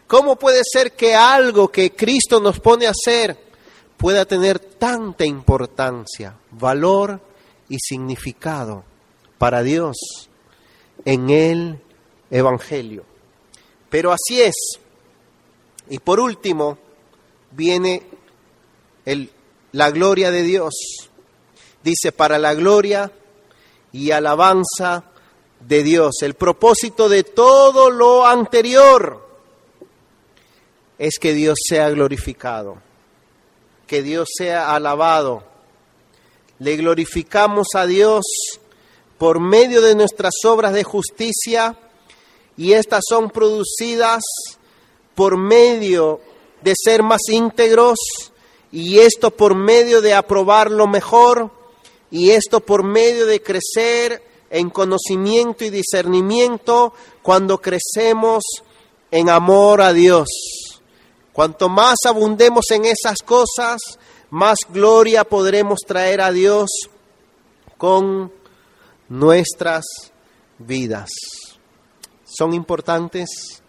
¿Cómo 0.08 0.36
puede 0.36 0.62
ser 0.64 0.94
que 0.94 1.16
algo 1.16 1.70
que 1.70 1.94
Cristo 1.94 2.40
nos 2.40 2.60
pone 2.60 2.88
a 2.88 2.92
hacer 2.92 3.38
pueda 3.98 4.26
tener 4.26 4.60
tanta 4.60 5.26
importancia, 5.26 6.36
valor 6.52 7.22
y 7.70 7.78
significado 7.80 8.84
para 9.38 9.64
Dios 9.64 9.98
en 11.06 11.30
el 11.30 11.80
Evangelio? 12.30 13.06
Pero 13.90 14.12
así 14.12 14.42
es. 14.42 14.56
Y 15.90 16.00
por 16.00 16.20
último, 16.20 16.78
viene 17.52 18.04
el, 19.06 19.30
la 19.74 19.92
gloria 19.92 20.32
de 20.32 20.44
Dios. 20.44 20.74
Dice, 21.84 22.14
para 22.14 22.40
la 22.40 22.54
gloria 22.54 23.12
y 23.92 24.12
alabanza 24.12 25.04
de 25.60 25.84
Dios. 25.84 26.22
El 26.22 26.36
propósito 26.36 27.10
de 27.10 27.24
todo 27.24 27.90
lo 27.90 28.26
anterior 28.26 29.22
es 30.98 31.20
que 31.20 31.34
Dios 31.34 31.58
sea 31.68 31.90
glorificado, 31.90 32.78
que 33.88 34.02
Dios 34.02 34.30
sea 34.38 34.74
alabado. 34.74 35.44
Le 36.60 36.78
glorificamos 36.78 37.68
a 37.76 37.86
Dios 37.86 38.24
por 39.18 39.40
medio 39.40 39.82
de 39.82 39.96
nuestras 39.96 40.34
obras 40.46 40.74
de 40.74 40.84
justicia 40.84 41.78
y 42.56 42.74
estas 42.74 43.04
son 43.08 43.30
producidas 43.32 44.24
por 45.16 45.38
medio 45.38 46.22
de 46.62 46.74
ser 46.76 47.04
más 47.04 47.22
íntegros 47.30 47.98
y 48.74 48.98
esto 48.98 49.30
por 49.30 49.54
medio 49.54 50.02
de 50.02 50.16
aprobar 50.16 50.72
lo 50.72 50.88
mejor 50.88 51.52
y 52.10 52.32
esto 52.32 52.60
por 52.60 52.84
medio 52.84 53.28
de 53.28 53.40
crecer 53.40 54.24
en 54.50 54.72
conocimiento 54.72 55.64
y 55.64 55.70
discernimiento 55.70 56.92
cuando 57.22 57.62
crecemos 57.62 58.44
en 59.12 59.30
amor 59.30 59.80
a 59.80 59.94
Dios. 59.94 60.28
Cuanto 61.34 61.70
más 61.70 61.98
abundemos 62.08 62.72
en 62.72 62.86
esas 62.86 63.20
cosas, 63.20 63.80
más 64.32 64.58
gloria 64.68 65.24
podremos 65.24 65.82
traer 65.86 66.22
a 66.22 66.32
Dios 66.32 66.72
con 67.78 68.34
nuestras 69.08 69.86
vidas. 70.58 71.12
Son 72.26 72.56
importantes 72.56 73.62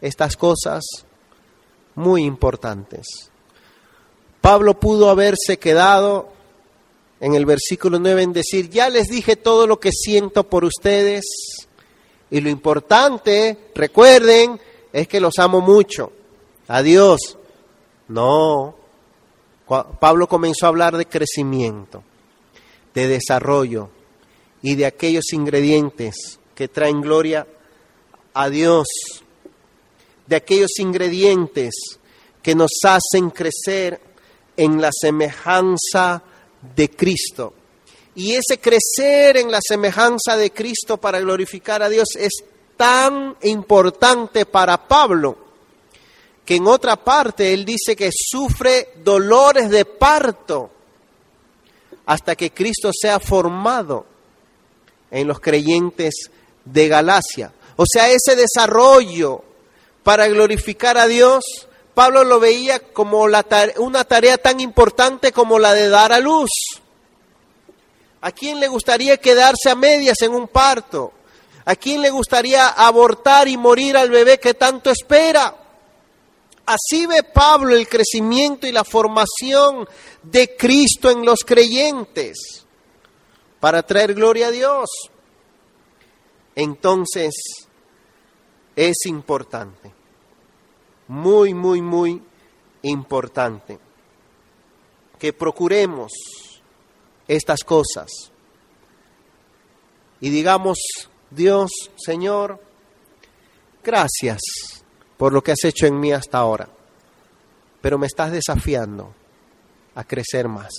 estas 0.00 0.36
cosas 0.36 0.84
muy 1.94 2.24
importantes. 2.24 3.30
Pablo 4.40 4.78
pudo 4.78 5.10
haberse 5.10 5.58
quedado 5.58 6.30
en 7.20 7.34
el 7.34 7.46
versículo 7.46 7.98
9 7.98 8.22
en 8.22 8.32
decir, 8.32 8.70
ya 8.70 8.88
les 8.88 9.08
dije 9.08 9.36
todo 9.36 9.66
lo 9.66 9.80
que 9.80 9.90
siento 9.92 10.44
por 10.44 10.64
ustedes 10.64 11.24
y 12.30 12.40
lo 12.40 12.48
importante, 12.48 13.70
recuerden, 13.74 14.60
es 14.92 15.08
que 15.08 15.20
los 15.20 15.34
amo 15.38 15.60
mucho. 15.60 16.12
Adiós. 16.68 17.36
No. 18.08 18.74
Pablo 20.00 20.28
comenzó 20.28 20.66
a 20.66 20.68
hablar 20.68 20.96
de 20.96 21.06
crecimiento, 21.06 22.02
de 22.94 23.08
desarrollo 23.08 23.90
y 24.62 24.76
de 24.76 24.86
aquellos 24.86 25.32
ingredientes 25.32 26.38
que 26.54 26.68
traen 26.68 27.00
gloria 27.00 27.46
a 28.32 28.48
Dios 28.48 28.86
de 30.28 30.36
aquellos 30.36 30.78
ingredientes 30.78 31.74
que 32.42 32.54
nos 32.54 32.70
hacen 32.84 33.30
crecer 33.30 34.00
en 34.58 34.80
la 34.80 34.90
semejanza 34.92 36.22
de 36.74 36.90
Cristo. 36.90 37.54
Y 38.16 38.34
ese 38.34 38.58
crecer 38.60 39.36
en 39.36 39.50
la 39.50 39.60
semejanza 39.62 40.36
de 40.36 40.50
Cristo 40.50 40.96
para 40.96 41.20
glorificar 41.20 41.82
a 41.82 41.88
Dios 41.88 42.08
es 42.18 42.44
tan 42.76 43.36
importante 43.42 44.44
para 44.44 44.88
Pablo 44.88 45.38
que 46.44 46.56
en 46.56 46.66
otra 46.66 46.96
parte 46.96 47.52
él 47.52 47.64
dice 47.64 47.94
que 47.94 48.10
sufre 48.12 48.94
dolores 49.04 49.70
de 49.70 49.84
parto 49.84 50.70
hasta 52.06 52.34
que 52.34 52.50
Cristo 52.52 52.90
sea 52.92 53.20
formado 53.20 54.06
en 55.10 55.28
los 55.28 55.40
creyentes 55.40 56.30
de 56.64 56.88
Galacia. 56.88 57.52
O 57.76 57.84
sea, 57.86 58.08
ese 58.10 58.34
desarrollo 58.34 59.44
para 60.02 60.26
glorificar 60.26 60.96
a 60.96 61.06
Dios, 61.06 61.67
Pablo 61.98 62.22
lo 62.22 62.38
veía 62.38 62.78
como 62.78 63.22
una 63.22 64.04
tarea 64.04 64.38
tan 64.38 64.60
importante 64.60 65.32
como 65.32 65.58
la 65.58 65.74
de 65.74 65.88
dar 65.88 66.12
a 66.12 66.20
luz. 66.20 66.48
¿A 68.20 68.30
quién 68.30 68.60
le 68.60 68.68
gustaría 68.68 69.16
quedarse 69.16 69.68
a 69.68 69.74
medias 69.74 70.22
en 70.22 70.32
un 70.32 70.46
parto? 70.46 71.12
¿A 71.64 71.74
quién 71.74 72.00
le 72.00 72.10
gustaría 72.10 72.68
abortar 72.68 73.48
y 73.48 73.56
morir 73.56 73.96
al 73.96 74.10
bebé 74.10 74.38
que 74.38 74.54
tanto 74.54 74.92
espera? 74.92 75.56
Así 76.66 77.06
ve 77.06 77.24
Pablo 77.24 77.74
el 77.74 77.88
crecimiento 77.88 78.68
y 78.68 78.70
la 78.70 78.84
formación 78.84 79.88
de 80.22 80.54
Cristo 80.56 81.10
en 81.10 81.24
los 81.24 81.40
creyentes 81.40 82.64
para 83.58 83.82
traer 83.82 84.14
gloria 84.14 84.46
a 84.46 84.52
Dios. 84.52 84.88
Entonces, 86.54 87.34
es 88.76 89.04
importante 89.06 89.97
muy, 91.08 91.54
muy, 91.54 91.82
muy 91.82 92.22
importante. 92.82 93.78
Que 95.18 95.32
procuremos 95.32 96.12
estas 97.26 97.64
cosas 97.64 98.30
y 100.20 100.30
digamos, 100.30 100.78
Dios, 101.30 101.70
Señor, 101.96 102.60
gracias 103.84 104.40
por 105.16 105.32
lo 105.32 105.42
que 105.42 105.52
has 105.52 105.64
hecho 105.64 105.86
en 105.86 105.98
mí 105.98 106.12
hasta 106.12 106.38
ahora, 106.38 106.68
pero 107.80 107.98
me 107.98 108.06
estás 108.06 108.32
desafiando 108.32 109.14
a 109.94 110.04
crecer 110.04 110.48
más 110.48 110.72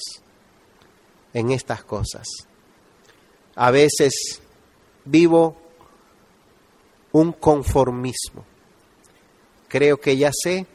en 1.34 1.52
estas 1.52 1.84
cosas. 1.84 2.28
A 3.56 3.72
veces 3.72 4.42
vivo 5.06 5.56
un 7.12 7.32
conformismo 7.34 8.46
creo 9.70 10.02
que 10.02 10.18
ya 10.18 10.32
sé 10.34 10.66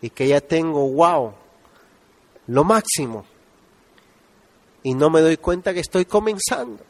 y 0.00 0.08
que 0.08 0.28
ya 0.28 0.40
tengo, 0.40 0.88
wow, 0.88 1.34
lo 2.46 2.64
máximo. 2.64 3.26
Y 4.82 4.94
no 4.94 5.10
me 5.10 5.20
doy 5.20 5.36
cuenta 5.36 5.74
que 5.74 5.80
estoy 5.80 6.04
comenzando. 6.04 6.82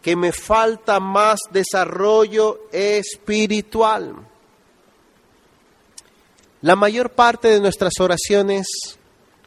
Que 0.00 0.16
me 0.16 0.32
falta 0.32 0.98
más 0.98 1.40
desarrollo 1.50 2.62
espiritual. 2.72 4.14
La 6.62 6.76
mayor 6.76 7.10
parte 7.10 7.48
de 7.48 7.60
nuestras 7.60 7.94
oraciones, 8.00 8.66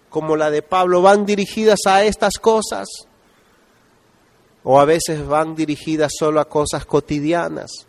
como 0.10 0.36
la 0.36 0.52
de 0.52 0.62
Pablo, 0.62 1.02
van 1.02 1.26
dirigidas 1.26 1.80
a 1.88 2.04
estas 2.04 2.36
cosas 2.36 2.88
o 4.64 4.80
a 4.80 4.86
veces 4.86 5.26
van 5.26 5.56
dirigidas 5.56 6.12
solo 6.18 6.42
a 6.42 6.50
cosas 6.50 6.86
cotidianas 6.86 7.88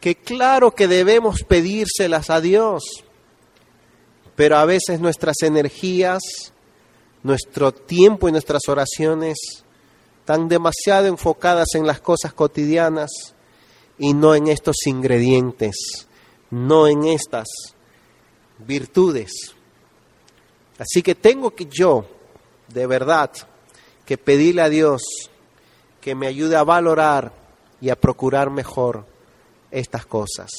que 0.00 0.14
claro 0.14 0.74
que 0.74 0.86
debemos 0.86 1.42
pedírselas 1.42 2.30
a 2.30 2.40
Dios, 2.40 2.82
pero 4.36 4.56
a 4.56 4.64
veces 4.64 5.00
nuestras 5.00 5.42
energías, 5.42 6.22
nuestro 7.22 7.72
tiempo 7.72 8.28
y 8.28 8.32
nuestras 8.32 8.62
oraciones 8.68 9.36
están 10.20 10.48
demasiado 10.48 11.06
enfocadas 11.06 11.68
en 11.74 11.86
las 11.86 12.00
cosas 12.00 12.32
cotidianas 12.32 13.10
y 13.98 14.14
no 14.14 14.34
en 14.34 14.46
estos 14.46 14.86
ingredientes, 14.86 16.06
no 16.50 16.86
en 16.86 17.04
estas 17.04 17.48
virtudes. 18.58 19.54
Así 20.78 21.02
que 21.02 21.16
tengo 21.16 21.50
que 21.50 21.66
yo, 21.66 22.06
de 22.68 22.86
verdad, 22.86 23.32
que 24.06 24.16
pedirle 24.16 24.62
a 24.62 24.68
Dios 24.68 25.02
que 26.00 26.14
me 26.14 26.28
ayude 26.28 26.54
a 26.54 26.62
valorar 26.62 27.32
y 27.80 27.90
a 27.90 27.96
procurar 27.96 28.50
mejor 28.50 29.17
estas 29.70 30.06
cosas. 30.06 30.50